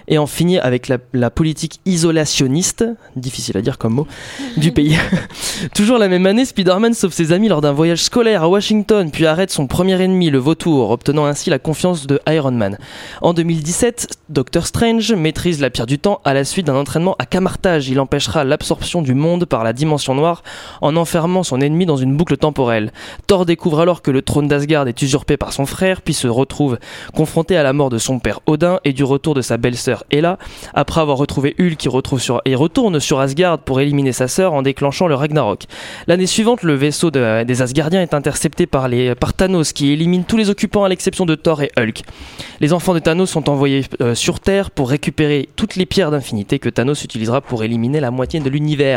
Et 0.08 0.18
en 0.18 0.26
finit 0.26 0.58
avec 0.58 0.88
la, 0.88 0.98
la 1.14 1.30
politique 1.30 1.80
isolationniste, 1.86 2.84
difficile 3.16 3.56
à 3.56 3.62
dire 3.62 3.78
comme 3.78 3.94
mot, 3.94 4.06
du 4.56 4.72
pays. 4.72 4.98
Toujours 5.74 5.96
la 5.96 6.08
même 6.08 6.26
année, 6.26 6.44
Spider-Man 6.44 6.92
sauve 6.92 7.12
ses 7.12 7.32
amis 7.32 7.48
lors 7.48 7.60
d'un 7.60 7.72
voyage 7.72 8.02
scolaire 8.02 8.42
à 8.42 8.48
Washington, 8.48 9.10
puis 9.10 9.26
arrête 9.26 9.50
son 9.50 9.66
premier 9.66 9.98
ennemi, 10.02 10.28
le 10.28 10.38
vautour, 10.38 10.90
obtenant 10.90 11.24
ainsi 11.24 11.48
la 11.50 11.58
confiance 11.58 12.06
de 12.06 12.20
Iron 12.28 12.50
Man. 12.50 12.78
En 13.22 13.32
2017, 13.32 14.08
Doctor 14.28 14.66
Strange 14.66 15.12
maîtrise 15.12 15.60
la 15.60 15.70
pierre 15.70 15.86
du 15.86 15.98
temps 15.98 16.20
à 16.24 16.34
la 16.34 16.44
suite 16.44 16.66
d'un 16.66 16.74
entraînement 16.74 17.14
à 17.18 17.26
Camartage. 17.26 17.88
Il 17.88 18.00
empêchera 18.00 18.44
l'absorption 18.44 19.03
du 19.04 19.14
monde 19.14 19.44
par 19.44 19.62
la 19.62 19.72
dimension 19.72 20.14
noire 20.16 20.42
en 20.80 20.96
enfermant 20.96 21.44
son 21.44 21.60
ennemi 21.60 21.86
dans 21.86 21.96
une 21.96 22.16
boucle 22.16 22.36
temporelle. 22.36 22.92
Thor 23.28 23.46
découvre 23.46 23.80
alors 23.80 24.02
que 24.02 24.10
le 24.10 24.22
trône 24.22 24.48
d'Asgard 24.48 24.88
est 24.88 25.00
usurpé 25.02 25.36
par 25.36 25.52
son 25.52 25.66
frère, 25.66 26.02
puis 26.02 26.14
se 26.14 26.26
retrouve 26.26 26.78
confronté 27.14 27.56
à 27.56 27.62
la 27.62 27.72
mort 27.72 27.90
de 27.90 27.98
son 27.98 28.18
père 28.18 28.40
Odin 28.46 28.80
et 28.84 28.92
du 28.92 29.04
retour 29.04 29.34
de 29.34 29.42
sa 29.42 29.56
belle-sœur 29.56 30.04
Hela. 30.10 30.38
Après 30.74 31.00
avoir 31.00 31.18
retrouvé 31.18 31.54
Hulk, 31.60 31.76
qui 31.76 31.88
sur 32.18 32.40
et 32.44 32.54
retourne 32.54 32.98
sur 33.00 33.20
Asgard 33.20 33.58
pour 33.58 33.80
éliminer 33.80 34.12
sa 34.12 34.28
sœur 34.28 34.52
en 34.52 34.62
déclenchant 34.62 35.06
le 35.06 35.14
Ragnarok. 35.14 35.64
L'année 36.06 36.26
suivante, 36.26 36.62
le 36.62 36.74
vaisseau 36.74 37.10
de- 37.10 37.44
des 37.44 37.62
Asgardiens 37.62 38.02
est 38.02 38.14
intercepté 38.14 38.66
par, 38.66 38.88
les, 38.88 39.14
par 39.14 39.34
Thanos, 39.34 39.72
qui 39.72 39.90
élimine 39.92 40.24
tous 40.24 40.36
les 40.36 40.50
occupants 40.50 40.84
à 40.84 40.88
l'exception 40.88 41.26
de 41.26 41.34
Thor 41.34 41.62
et 41.62 41.70
Hulk. 41.78 42.02
Les 42.60 42.72
enfants 42.72 42.94
de 42.94 42.98
Thanos 43.00 43.30
sont 43.30 43.48
envoyés 43.50 43.84
euh, 44.00 44.14
sur 44.14 44.40
Terre 44.40 44.70
pour 44.70 44.90
récupérer 44.90 45.48
toutes 45.56 45.76
les 45.76 45.86
pierres 45.86 46.10
d'infinité 46.10 46.58
que 46.58 46.68
Thanos 46.68 47.04
utilisera 47.04 47.40
pour 47.40 47.64
éliminer 47.64 48.00
la 48.00 48.10
moitié 48.10 48.40
de 48.40 48.48
l'univers. 48.48 48.93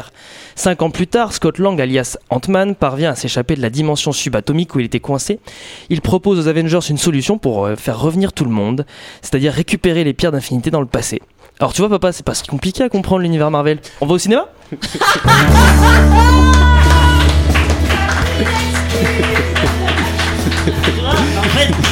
Cinq 0.56 0.82
ans 0.82 0.90
plus 0.90 1.08
tard, 1.08 1.34
Scott 1.34 1.60
Lang, 1.60 1.80
alias 1.80 2.18
Ant-Man, 2.30 2.76
parvient 2.76 3.12
à 3.12 3.16
s'échapper 3.16 3.56
de 3.56 3.62
la 3.62 3.70
dimension 3.70 4.12
subatomique 4.12 4.76
où 4.76 4.80
il 4.80 4.86
était 4.86 5.00
coincé. 5.00 5.40
Il 5.90 6.02
propose 6.02 6.40
aux 6.40 6.48
Avengers 6.48 6.80
une 6.90 6.98
solution 6.98 7.38
pour 7.38 7.66
euh, 7.66 7.76
faire 7.76 8.00
revenir 8.00 8.34
tout 8.34 8.46
le 8.46 8.52
monde, 8.52 8.86
c'est-à-dire 9.22 9.54
récupérer 9.54 10.04
les 10.04 10.14
pierres 10.14 10.32
d'infinité 10.32 10.72
dans 10.72 10.82
le 10.82 10.88
passé. 10.88 11.22
Alors 11.60 11.74
tu 11.74 11.82
vois 11.82 11.90
papa, 11.90 12.12
c'est 12.12 12.26
pas 12.26 12.36
si 12.36 12.46
compliqué 12.46 12.84
à 12.84 12.90
comprendre 12.90 13.22
l'univers 13.22 13.52
Marvel. 13.52 13.80
On 14.02 14.06
va 14.06 14.14
au 14.14 14.18
cinéma? 14.18 14.48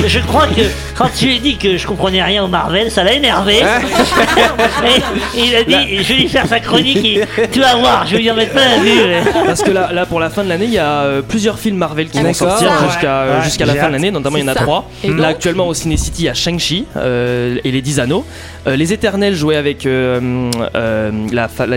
je 0.07 0.19
crois 0.19 0.47
que 0.47 0.61
quand 0.97 1.09
tu 1.17 1.25
lui 1.27 1.35
as 1.37 1.39
dit 1.39 1.57
que 1.57 1.77
je 1.77 1.87
comprenais 1.87 2.23
rien 2.23 2.43
au 2.43 2.47
Marvel, 2.47 2.89
ça 2.91 3.03
l'a 3.03 3.13
énervé. 3.13 3.55
et, 3.57 5.39
et 5.39 5.43
il 5.45 5.55
a 5.55 5.63
dit, 5.63 5.97
je 6.03 6.13
vais 6.13 6.19
lui 6.21 6.27
faire 6.29 6.47
sa 6.47 6.59
chronique. 6.59 7.05
et 7.05 7.21
tu 7.51 7.59
vas 7.59 7.75
voir, 7.75 8.05
je 8.07 8.15
vais 8.15 8.21
lui 8.23 8.31
en 8.31 8.35
mettre 8.35 8.51
plein 8.53 8.77
la 8.77 8.83
vue. 8.83 9.31
Parce 9.45 9.61
que 9.63 9.71
là, 9.71 9.91
là 9.93 10.05
pour 10.05 10.19
la 10.19 10.29
fin 10.29 10.43
de 10.43 10.49
l'année, 10.49 10.65
il 10.65 10.73
y 10.73 10.77
a 10.77 11.01
euh, 11.03 11.21
plusieurs 11.21 11.59
films 11.59 11.77
Marvel 11.77 12.07
qui 12.09 12.17
vont 12.17 12.23
D'accord. 12.31 12.49
sortir 12.57 12.71
jusqu'à 12.89 13.21
euh, 13.21 13.37
ouais. 13.39 13.43
jusqu'à 13.45 13.65
la 13.65 13.75
fin 13.75 13.87
de 13.87 13.93
l'année, 13.93 14.11
notamment 14.11 14.37
il 14.37 14.43
y 14.43 14.45
en 14.45 14.51
a 14.51 14.53
ça. 14.53 14.61
trois. 14.61 14.89
Et 15.03 15.09
Là 15.09 15.27
actuellement 15.29 15.67
au 15.67 15.73
Ciné 15.73 15.97
City, 15.97 16.23
il 16.23 16.25
y 16.25 16.29
a 16.29 16.33
Shang-Chi 16.33 16.85
euh, 16.97 17.57
et 17.63 17.71
les 17.71 17.81
10 17.81 17.99
anneaux. 17.99 18.25
Euh, 18.67 18.75
les 18.75 18.93
Éternels 18.93 19.35
joués 19.35 19.57
avec 19.57 19.85
euh, 19.85 20.49
euh, 20.75 21.11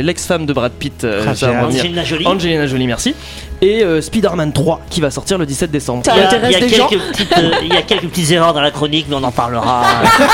l'ex-femme 0.03 0.47
de 0.47 0.53
Brad 0.53 0.73
Pitt, 0.73 1.05
euh, 1.05 1.25
Ah. 1.27 1.65
Angelina 1.67 2.05
Jolie. 2.05 2.27
Angelina 2.27 2.67
Jolie, 2.67 2.87
merci. 2.87 3.15
Et 3.61 3.83
euh, 3.83 4.01
Spider-Man 4.01 4.53
3 4.53 4.81
qui 4.89 5.01
va 5.01 5.11
sortir 5.11 5.37
le 5.39 5.45
17 5.47 5.71
décembre. 5.71 6.03
Ça 6.05 6.13
Il 6.15 6.19
y, 6.19 6.23
a, 6.23 6.27
intéresse 6.27 6.51
il 6.51 6.53
y 6.53 6.57
a 6.57 6.61
les 6.61 6.69
gens 6.77 6.87
quelques 6.87 7.03
petites, 7.09 7.39
euh, 7.39 7.51
il 7.63 7.75
y 7.75 7.77
a 7.77 7.83
quelques 7.83 8.09
petites 8.09 8.31
erreurs 8.31 8.55
dans 8.55 8.61
la 8.61 8.71
chronique, 8.71 9.07
mais 9.09 9.17
on 9.17 9.25
en 9.25 9.33
parlera. 9.33 9.83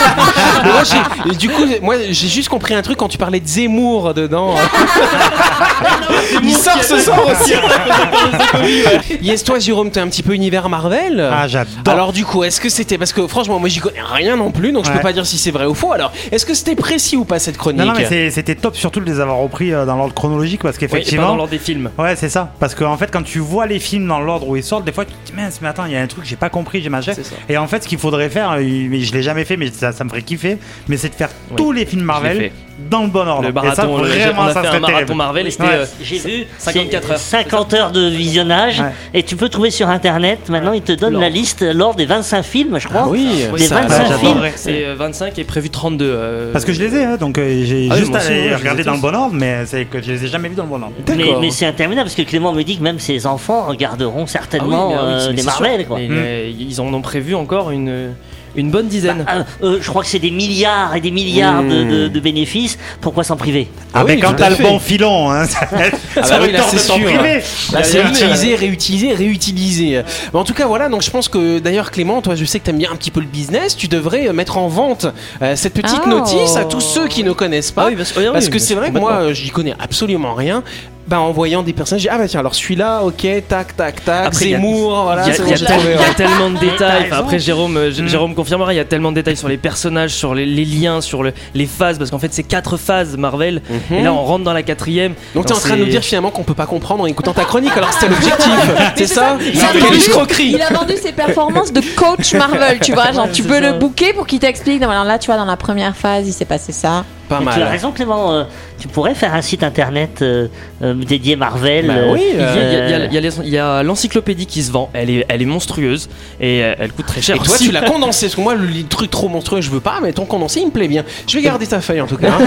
Mais 0.64 0.70
moi, 0.72 0.82
j'ai- 0.84 1.36
du 1.36 1.48
coup, 1.48 1.64
moi, 1.82 1.94
j'ai 2.10 2.28
juste 2.28 2.48
compris 2.48 2.74
un 2.74 2.82
truc 2.82 2.98
quand 2.98 3.08
tu 3.08 3.16
parlais 3.18 3.40
de 3.40 3.46
Zemmour 3.46 4.12
dedans. 4.14 4.54
Il 6.42 6.54
sort 6.54 6.82
ce 6.82 6.98
soir 6.98 7.20
aussi. 7.26 7.54
yes, 9.22 9.44
toi, 9.44 9.58
Jérôme, 9.58 9.90
t'es 9.90 10.00
un 10.00 10.08
petit 10.08 10.22
peu 10.22 10.34
univers 10.34 10.68
Marvel. 10.68 11.26
Ah, 11.32 11.46
j'adore. 11.48 11.72
Alors 11.86 12.12
du 12.12 12.24
coup, 12.24 12.44
est-ce 12.44 12.60
que 12.60 12.68
c'était 12.68 12.98
parce 12.98 13.12
que 13.12 13.26
franchement, 13.26 13.58
moi 13.58 13.68
j'y 13.68 13.80
connais 13.80 14.02
rien 14.02 14.36
non 14.36 14.50
plus, 14.50 14.72
donc 14.72 14.84
je 14.84 14.90
Ouais. 14.90 14.96
peux 14.96 15.02
pas 15.02 15.12
dire 15.12 15.26
si 15.26 15.38
c'est 15.38 15.50
vrai 15.50 15.64
ou 15.66 15.74
faux. 15.74 15.92
Alors, 15.92 16.12
est-ce 16.30 16.44
que 16.46 16.54
c'était 16.54 16.74
précis 16.76 17.16
ou 17.16 17.24
pas 17.24 17.38
cette 17.38 17.56
chronique 17.56 17.80
Non, 17.80 17.86
non, 17.86 17.92
mais 17.96 18.04
c'est- 18.06 18.30
c'était 18.30 18.54
top 18.54 18.76
surtout 18.76 19.00
de 19.00 19.06
les 19.06 19.20
avoir 19.20 19.38
repris 19.38 19.72
euh, 19.72 19.86
dans 19.86 19.96
l'ordre 19.96 20.14
chronologique 20.14 20.62
parce 20.62 20.76
Oui, 20.76 20.84
et 20.84 20.88
pas 20.88 20.96
qu'effectivement. 20.96 21.28
dans 21.28 21.36
l'ordre 21.36 21.50
des 21.50 21.58
films. 21.58 21.90
Ouais, 21.98 22.14
c'est 22.16 22.28
ça. 22.28 22.52
Parce 22.60 22.74
qu'en 22.74 22.96
fait, 22.96 23.10
quand 23.14 23.22
tu 23.22 23.38
vois 23.38 23.66
les 23.68 23.78
films 23.78 24.08
dans 24.08 24.18
l'ordre 24.18 24.48
où 24.48 24.56
ils 24.56 24.64
sortent, 24.64 24.84
des 24.84 24.90
fois 24.90 25.04
tu 25.04 25.12
te 25.12 25.26
dis 25.30 25.32
mince, 25.36 25.60
mais 25.62 25.68
attends, 25.68 25.84
il 25.84 25.92
y 25.92 25.96
a 25.96 26.02
un 26.02 26.06
truc, 26.08 26.24
j'ai 26.24 26.34
pas 26.34 26.50
compris, 26.50 26.82
j'ai 26.82 26.88
machin. 26.88 27.12
Et 27.48 27.56
en 27.56 27.68
fait, 27.68 27.84
ce 27.84 27.88
qu'il 27.88 27.98
faudrait 27.98 28.28
faire, 28.28 28.50
euh, 28.50 28.60
mais 28.60 29.02
je 29.02 29.14
l'ai 29.14 29.22
jamais 29.22 29.44
fait, 29.44 29.56
mais 29.56 29.70
ça, 29.70 29.92
ça 29.92 30.02
me 30.02 30.08
ferait 30.08 30.22
kiffer, 30.22 30.58
mais 30.88 30.96
c'est 30.96 31.10
de 31.10 31.14
faire 31.14 31.30
tous 31.56 31.70
les 31.70 31.86
films 31.86 32.02
Marvel. 32.02 32.50
Dans 32.90 33.02
le 33.02 33.08
bon 33.08 33.26
ordre. 33.26 33.42
Le 33.42 33.48
Et 33.48 33.52
ça, 33.52 33.60
marathon, 33.86 33.98
le- 34.02 34.08
vraiment, 34.08 34.42
on 34.42 34.44
a 34.46 34.52
ça 34.52 34.62
fait 34.62 34.68
un 34.68 34.80
marathon 34.80 34.86
terrible. 34.98 35.14
Marvel 35.14 35.46
et 35.46 35.50
c'était 35.50 35.62
Ouais. 35.64 35.70
euh, 35.74 35.86
J'ai 36.02 36.18
vu 36.18 36.46
54 36.58 37.04
c'est 37.06 37.12
heures. 37.12 37.18
50 37.18 37.74
heures 37.74 37.90
de 37.92 38.08
visionnage 38.08 38.80
Ouais. 38.80 38.92
et 39.14 39.22
tu 39.22 39.36
peux 39.36 39.48
trouver 39.48 39.70
sur 39.70 39.88
internet 39.88 40.48
maintenant 40.48 40.72
ils 40.72 40.82
te 40.82 40.92
donnent 40.92 41.18
la 41.20 41.28
liste 41.28 41.62
lors 41.62 41.94
des 41.94 42.04
25 42.06 42.42
films 42.42 42.78
je 42.78 42.88
crois. 42.88 43.02
Ah 43.04 43.08
oui, 43.08 43.28
des 43.56 43.64
ça, 43.64 43.76
25 43.76 44.06
j'adorerais. 44.08 44.18
films. 44.50 44.52
c'est 44.56 44.84
euh, 44.86 44.94
25 44.96 45.38
et 45.38 45.44
prévu 45.44 45.70
32. 45.70 46.04
euh, 46.04 46.52
Parce 46.52 46.64
que 46.64 46.72
je 46.72 46.82
les 46.82 46.96
ai, 46.96 47.04
hein, 47.04 47.16
donc 47.16 47.38
euh, 47.38 47.62
j'ai 47.64 47.88
Ah 47.90 47.96
juste 47.96 48.14
à 48.14 48.18
regarder 48.58 48.82
dans 48.84 48.94
le 48.94 49.00
bon 49.00 49.14
ordre, 49.14 49.34
mais 49.34 49.64
c'est 49.66 49.84
que 49.84 50.02
je 50.02 50.12
les 50.12 50.24
ai 50.24 50.28
jamais 50.28 50.48
vus 50.48 50.56
dans 50.56 50.64
le 50.64 50.68
bon 50.70 50.82
ordre. 50.82 50.94
Mais, 51.40 51.50
c'est 51.50 51.66
interminable 51.66 52.06
parce 52.08 52.16
que 52.16 52.22
Clément 52.22 52.52
me 52.52 52.62
dit 52.62 52.76
que 52.78 52.82
même 52.82 52.98
ses 52.98 53.26
enfants 53.26 53.66
regarderont 53.66 54.12
ah 54.20 54.22
oui, 54.24 54.28
certainement 54.28 54.88
mais 54.90 54.94
ah 54.98 55.04
oui, 55.04 55.12
euh, 55.12 55.32
c'est 55.36 55.44
Marvel 55.44 55.86
quoi. 55.86 55.98
Euh, 55.98 56.50
Ils 56.58 56.80
en 56.80 56.92
ont 56.92 57.00
prévu 57.02 57.34
encore 57.34 57.70
une, 57.70 58.14
une 58.56 58.70
bonne 58.70 58.88
dizaine. 58.88 59.24
Ah, 59.26 59.44
euh, 59.62 59.78
je 59.80 59.88
crois 59.88 60.02
que 60.02 60.08
c'est 60.08 60.18
des 60.18 60.30
milliards 60.30 60.94
et 60.94 61.00
des 61.00 61.10
milliards 61.10 61.62
de, 61.62 61.84
de- 61.84 62.08
de 62.08 62.20
bénéfices. 62.20 62.78
Pourquoi 63.00 63.24
s'en 63.24 63.36
priver? 63.36 63.68
Ah 63.92 64.00
Ah, 64.00 64.04
mais 64.06 64.14
oui, 64.14 64.20
quand 64.20 64.30
tout 64.30 64.36
t'as 64.36 64.46
à 64.46 64.50
le 64.50 64.56
bon 64.56 64.78
filon, 64.78 65.30
hein, 65.30 65.46
ça, 65.46 65.60
Ah 65.72 65.76
bah 66.16 66.22
ça 66.22 66.40
oui, 66.40 66.48
me 66.48 66.52
là, 66.52 66.58
tord 66.60 66.68
c'est 66.70 66.76
de 66.76 66.82
t'en 66.88 66.96
sûr. 66.96 67.04
priver. 67.06 67.34
Là, 67.72 67.82
c'est 67.82 68.02
Là, 68.02 68.08
utiliser, 68.10 68.54
réutiliser, 68.54 69.12
réutiliser. 69.14 70.02
Mais 70.32 70.38
en 70.40 70.44
tout 70.44 70.54
cas, 70.54 70.66
voilà, 70.66 70.88
donc 70.88 71.02
je 71.02 71.10
pense 71.10 71.28
que 71.28 71.58
d'ailleurs, 71.58 71.90
Clément, 71.90 72.22
toi, 72.22 72.34
je 72.34 72.44
sais 72.44 72.58
que 72.60 72.64
tu 72.64 72.70
aimes 72.70 72.78
bien 72.78 72.90
un 72.92 72.96
petit 72.96 73.10
peu 73.10 73.20
le 73.20 73.26
business. 73.26 73.76
Tu 73.76 73.88
devrais 73.88 74.28
euh, 74.28 74.32
mettre 74.32 74.58
en 74.58 74.68
vente 74.68 75.06
euh, 75.42 75.56
cette 75.56 75.74
petite 75.74 76.00
Oh. 76.06 76.08
notice 76.08 76.56
à 76.56 76.64
tous 76.64 76.80
ceux 76.80 77.08
qui 77.08 77.24
ne 77.24 77.32
connaissent 77.32 77.70
pas. 77.70 77.84
Ah 77.84 77.88
oui, 77.88 77.96
parce- 77.96 78.12
ah 78.16 78.20
oui, 78.20 78.26
parce 78.32 78.46
oui, 78.46 78.50
que 78.52 78.58
c'est 78.58 78.74
vrai 78.74 78.90
que 78.90 78.98
moi, 78.98 79.32
j'y 79.32 79.50
connais 79.50 79.74
absolument 79.78 80.34
rien. 80.34 80.62
Bah, 81.06 81.20
en 81.20 81.32
voyant 81.32 81.62
des 81.62 81.74
personnages, 81.74 82.00
j'ai 82.02 82.08
dit, 82.08 82.14
ah 82.14 82.18
bah 82.18 82.26
tiens, 82.26 82.40
alors 82.40 82.54
celui-là, 82.54 83.02
ok, 83.02 83.26
tac, 83.46 83.76
tac, 83.76 84.02
tac, 84.06 84.26
Après, 84.28 84.46
il 84.46 84.50
y 84.52 84.54
a- 84.54 84.56
Zemmour, 84.56 85.02
voilà, 85.02 85.22
Il 85.26 85.28
y 85.28 85.30
a, 85.32 85.44
il 85.44 85.50
y 85.50 85.52
a 85.52 85.66
trouvé, 85.66 85.96
il 86.00 86.10
a 86.10 86.14
tellement 86.14 86.48
de 86.50 86.58
détails. 86.58 87.02
Enfin, 87.08 87.16
après, 87.18 87.38
Jérôme, 87.38 87.76
euh, 87.76 87.90
Mm. 87.90 88.08
Jérôme 88.08 88.34
confirmera. 88.34 88.72
Il 88.72 88.76
y 88.76 88.80
a 88.80 88.86
tellement 88.86 89.10
de 89.10 89.16
détails 89.16 89.36
sur 89.36 89.48
les 89.48 89.58
personnages, 89.58 90.12
sur 90.14 90.34
les, 90.34 90.46
les 90.46 90.64
liens, 90.64 91.02
sur 91.02 91.22
le- 91.22 91.34
les 91.54 91.66
phases, 91.66 91.98
parce 91.98 92.10
qu'en 92.10 92.18
fait, 92.18 92.32
c'est 92.32 92.42
quatre 92.42 92.78
phases 92.78 93.18
Marvel. 93.18 93.60
Mhm. 93.90 93.98
Et 93.98 94.02
là, 94.02 94.14
on 94.14 94.24
rentre 94.24 94.44
dans 94.44 94.54
la 94.54 94.62
quatrième. 94.62 95.12
Donc 95.34 95.44
t'es 95.44 95.52
en 95.52 95.56
Alors, 95.56 95.66
train 95.66 95.76
de 95.76 95.84
nous 95.84 95.90
dire 95.90 96.02
finalement 96.02 96.30
qu'on 96.30 96.42
peut 96.42 96.54
pas 96.54 96.64
comprendre 96.66 97.02
en 97.04 97.06
écoutant 97.06 97.34
ta 97.34 97.44
chronique 97.44 97.76
alors 97.76 97.90
que 97.90 97.94
c'était 97.96 98.08
l'objectif, 98.08 98.48
c'est 98.96 99.06
ça 99.06 99.36
Il 99.40 99.60
a 99.60 99.66
Quelle 99.72 99.82
vendu- 99.82 99.96
escroquerie 99.98 100.52
Il 100.54 100.62
a 100.62 100.72
vendu 100.72 100.94
ses 100.96 101.12
performances 101.12 101.72
de 101.72 101.82
coach 101.96 102.32
Marvel, 102.32 102.78
tu 102.80 102.92
vois. 102.94 103.12
Genre, 103.12 103.28
tu 103.30 103.42
peux 103.42 103.60
le 103.60 103.74
booker 103.74 104.14
pour 104.14 104.26
qu'il 104.26 104.38
t'explique. 104.38 104.80
Non, 104.80 104.88
Alors 104.88 105.04
là, 105.04 105.18
tu 105.18 105.26
vois, 105.26 105.36
dans 105.36 105.44
la 105.44 105.58
première 105.58 105.94
phase, 105.94 106.26
il 106.26 106.32
s'est 106.32 106.46
passé 106.46 106.72
ça. 106.72 107.04
Pas 107.28 107.40
Mais 107.40 107.46
Tu 107.46 107.52
as 107.52 107.64
mal. 107.64 107.68
raison 107.68 107.90
Clément. 107.90 108.44
Euh, 108.84 108.88
tu 108.88 108.88
pourrais 108.88 109.14
faire 109.14 109.34
un 109.34 109.42
site 109.42 109.62
internet 109.62 110.20
euh, 110.22 110.48
euh, 110.82 110.94
dédié 110.94 111.36
Marvel. 111.36 111.86
Bah 111.86 111.94
euh, 111.96 112.12
oui, 112.12 112.22
Il 112.32 113.50
y 113.50 113.58
a- 113.58 113.66
euh, 113.78 113.82
l'encyclopédie 113.82 114.46
qui 114.46 114.62
se 114.62 114.70
vend. 114.70 114.90
Elle 114.92 115.10
est, 115.10 115.24
elle 115.28 115.40
est 115.42 115.46
monstrueuse 115.46 116.08
et 116.40 116.62
euh, 116.62 116.74
elle 116.78 116.92
coûte 116.92 117.06
très 117.06 117.22
cher. 117.22 117.36
Et 117.36 117.38
toi, 117.38 117.54
aussi. 117.54 117.66
tu 117.66 117.72
l'as 117.72 117.82
condensé, 117.90 118.26
parce 118.26 118.34
que 118.36 118.40
moi, 118.40 118.54
le 118.54 118.84
truc 118.88 119.10
trop 119.10 119.28
monstrueux, 119.28 119.60
je 119.60 119.70
veux 119.70 119.80
pas, 119.80 119.98
mais 120.02 120.12
ton 120.12 120.24
condensé, 120.26 120.60
il 120.60 120.66
me 120.66 120.70
plaît 120.70 120.88
bien. 120.88 121.04
Je 121.26 121.36
vais 121.36 121.42
garder 121.42 121.66
ta 121.66 121.80
feuille 121.80 122.00
en 122.00 122.06
tout 122.06 122.16
cas. 122.16 122.28
hein. 122.28 122.44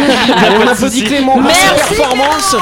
On 0.63 0.67
applaudit 0.67 1.03
Clément 1.03 1.33
pour 1.39 1.49
sa 1.51 1.73
Merci, 1.73 1.95
performance. 1.95 2.55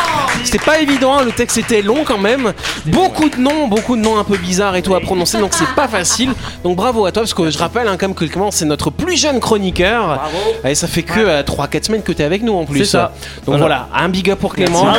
C'était 0.43 0.59
pas 0.59 0.79
évident, 0.79 1.17
hein, 1.17 1.23
le 1.25 1.31
texte 1.31 1.57
était 1.57 1.81
long 1.81 2.03
quand 2.05 2.17
même. 2.17 2.53
Beaucoup 2.85 3.29
de 3.29 3.38
noms, 3.38 3.67
beaucoup 3.67 3.95
de 3.95 4.01
noms 4.01 4.17
un 4.17 4.23
peu 4.23 4.38
bizarres 4.38 4.75
et 4.75 4.81
tout 4.81 4.95
à 4.95 4.99
prononcer, 5.01 5.38
donc 5.39 5.53
c'est 5.53 5.73
pas 5.75 5.88
facile. 5.88 6.31
Donc 6.63 6.75
bravo 6.77 7.05
à 7.05 7.11
toi, 7.11 7.23
parce 7.23 7.33
que 7.33 7.49
je 7.49 7.57
rappelle, 7.57 7.88
hein, 7.88 7.97
comme 7.97 8.13
que 8.15 8.25
Clément, 8.25 8.51
c'est 8.51 8.65
notre 8.65 8.89
plus 8.89 9.17
jeune 9.17 9.39
chroniqueur. 9.39 10.05
Bravo. 10.05 10.38
Et 10.67 10.75
ça 10.75 10.88
fait 10.88 11.03
que 11.03 11.41
3-4 11.43 11.83
semaines 11.85 12.03
que 12.03 12.11
t'es 12.11 12.23
avec 12.23 12.41
nous 12.43 12.53
en 12.53 12.65
plus. 12.65 12.79
C'est 12.79 12.85
ça. 12.91 13.13
Donc 13.45 13.59
voilà, 13.67 13.88
un 13.95 14.10
big 14.10 14.30
up 14.30 14.38
pour 14.38 14.54
Clément. 14.54 14.93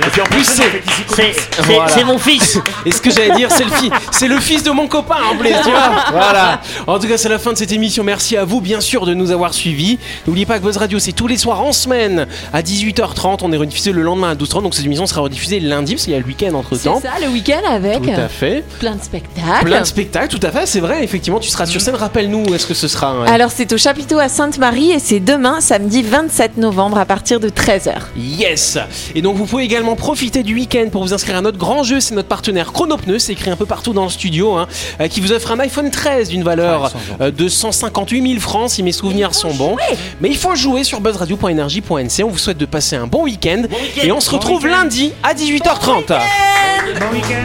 Et 0.00 0.10
puis 0.10 0.20
en 0.20 0.24
plus, 0.24 0.44
c'est. 0.44 0.82
C'est 1.14 1.32
c'est- 1.32 1.62
Voilà. 1.72 1.88
c'est 1.88 2.04
mon 2.04 2.18
fils. 2.18 2.58
Et 2.84 2.92
ce 2.92 3.00
que 3.00 3.10
j'allais 3.10 3.34
dire, 3.34 3.50
c'est 3.50 3.64
le, 3.64 3.70
fi- 3.70 3.90
c'est 4.10 4.28
le 4.28 4.38
fils 4.40 4.62
de 4.62 4.70
mon 4.70 4.86
copain 4.88 5.16
en 5.32 5.36
plus, 5.36 5.48
tu 5.64 5.70
vois. 5.70 5.90
Voilà. 6.12 6.60
En 6.86 6.98
tout 6.98 7.08
cas, 7.08 7.16
c'est 7.16 7.28
la 7.30 7.38
fin 7.38 7.52
de 7.52 7.58
cette 7.58 7.72
émission. 7.72 8.04
Merci 8.04 8.36
à 8.36 8.44
vous, 8.44 8.60
bien 8.60 8.80
sûr, 8.80 9.06
de 9.06 9.14
nous 9.14 9.30
avoir 9.30 9.54
suivis. 9.54 9.98
N'oubliez 10.26 10.44
pas 10.46 10.58
que 10.58 10.64
Buzz 10.64 10.76
Radio, 10.76 10.98
c'est 10.98 11.12
tous 11.12 11.26
les 11.26 11.38
soirs 11.38 11.62
en 11.62 11.72
semaine 11.72 12.26
à 12.52 12.62
18h30. 12.62 13.38
On 13.42 13.52
est 13.52 13.56
rediffusé 13.56 13.92
le 13.92 14.02
lendemain 14.02 14.30
à 14.30 14.34
12h30. 14.34 14.62
Donc 14.64 14.74
cette 14.74 14.84
émission 14.84 15.06
sera 15.06 15.22
rediffusée 15.22 15.60
lundi 15.60 15.94
parce 15.94 16.04
qu'il 16.04 16.12
y 16.12 16.16
a 16.16 16.20
le 16.20 16.26
week-end 16.26 16.52
entre 16.54 16.76
C'est 16.76 16.84
temps. 16.84 17.00
ça, 17.00 17.10
le 17.22 17.28
week-end 17.28 17.60
avec 17.68 18.02
Tout 18.02 18.10
à 18.10 18.28
fait. 18.28 18.64
plein 18.78 18.96
de 18.96 19.02
spectacles. 19.02 19.64
Plein 19.64 19.80
de 19.80 19.86
spectacles, 19.86 20.38
tout 20.38 20.46
à 20.46 20.50
fait. 20.50 20.66
C'est 20.66 20.80
vrai, 20.80 21.02
effectivement, 21.02 21.40
tu 21.40 21.48
seras 21.48 21.64
sur 21.66 21.80
scène. 21.80 21.94
Rappelle-nous 21.94 22.44
où 22.48 22.54
est-ce 22.54 22.66
que 22.66 22.74
ce 22.74 22.88
sera. 22.88 23.08
hein. 23.08 23.24
Alors, 23.26 23.50
c'est 23.50 23.72
au 23.72 23.78
chapiteau 23.78 24.18
à 24.18 24.28
Sainte-Marie 24.28 24.90
et 24.90 24.98
c'est 24.98 25.20
demain, 25.20 25.60
samedi 25.60 26.02
27 26.02 26.58
novembre, 26.58 26.98
à 26.98 27.06
partir 27.06 27.40
de 27.40 27.48
13h. 27.48 27.92
Yes 28.16 28.78
Et 29.14 29.22
donc 29.22 29.36
vous 29.36 29.46
pouvez 29.46 29.64
également 29.64 29.85
profiter 29.94 30.42
du 30.42 30.54
week-end 30.54 30.88
pour 30.90 31.02
vous 31.02 31.14
inscrire 31.14 31.36
à 31.36 31.40
notre 31.40 31.58
grand 31.58 31.82
jeu, 31.84 32.00
c'est 32.00 32.14
notre 32.14 32.28
partenaire 32.28 32.72
Chronopneu, 32.72 33.18
c'est 33.18 33.32
écrit 33.32 33.50
un 33.50 33.56
peu 33.56 33.66
partout 33.66 33.92
dans 33.92 34.04
le 34.04 34.10
studio, 34.10 34.54
hein, 34.54 34.66
euh, 35.00 35.08
qui 35.08 35.20
vous 35.20 35.32
offre 35.32 35.52
un 35.52 35.60
iPhone 35.60 35.90
13 35.90 36.30
d'une 36.30 36.42
valeur 36.42 36.92
euh, 37.20 37.30
de 37.30 37.48
158 37.48 38.28
000 38.28 38.40
francs 38.40 38.70
si 38.70 38.82
mes 38.82 38.92
souvenirs 38.92 39.34
sont 39.34 39.54
bons. 39.54 39.76
Mais 40.20 40.28
il 40.28 40.36
faut 40.36 40.54
jouer 40.54 40.82
sur 40.82 41.00
buzzradio.energie.nc, 41.00 42.24
on 42.24 42.28
vous 42.28 42.38
souhaite 42.38 42.58
de 42.58 42.66
passer 42.66 42.96
un 42.96 43.06
bon 43.06 43.24
week-end. 43.24 43.62
Et 44.02 44.10
on 44.10 44.20
se 44.20 44.30
retrouve 44.30 44.66
lundi 44.66 45.12
à 45.22 45.34
18h30. 45.34 46.06
Bon 46.98 47.12
week-end, 47.12 47.44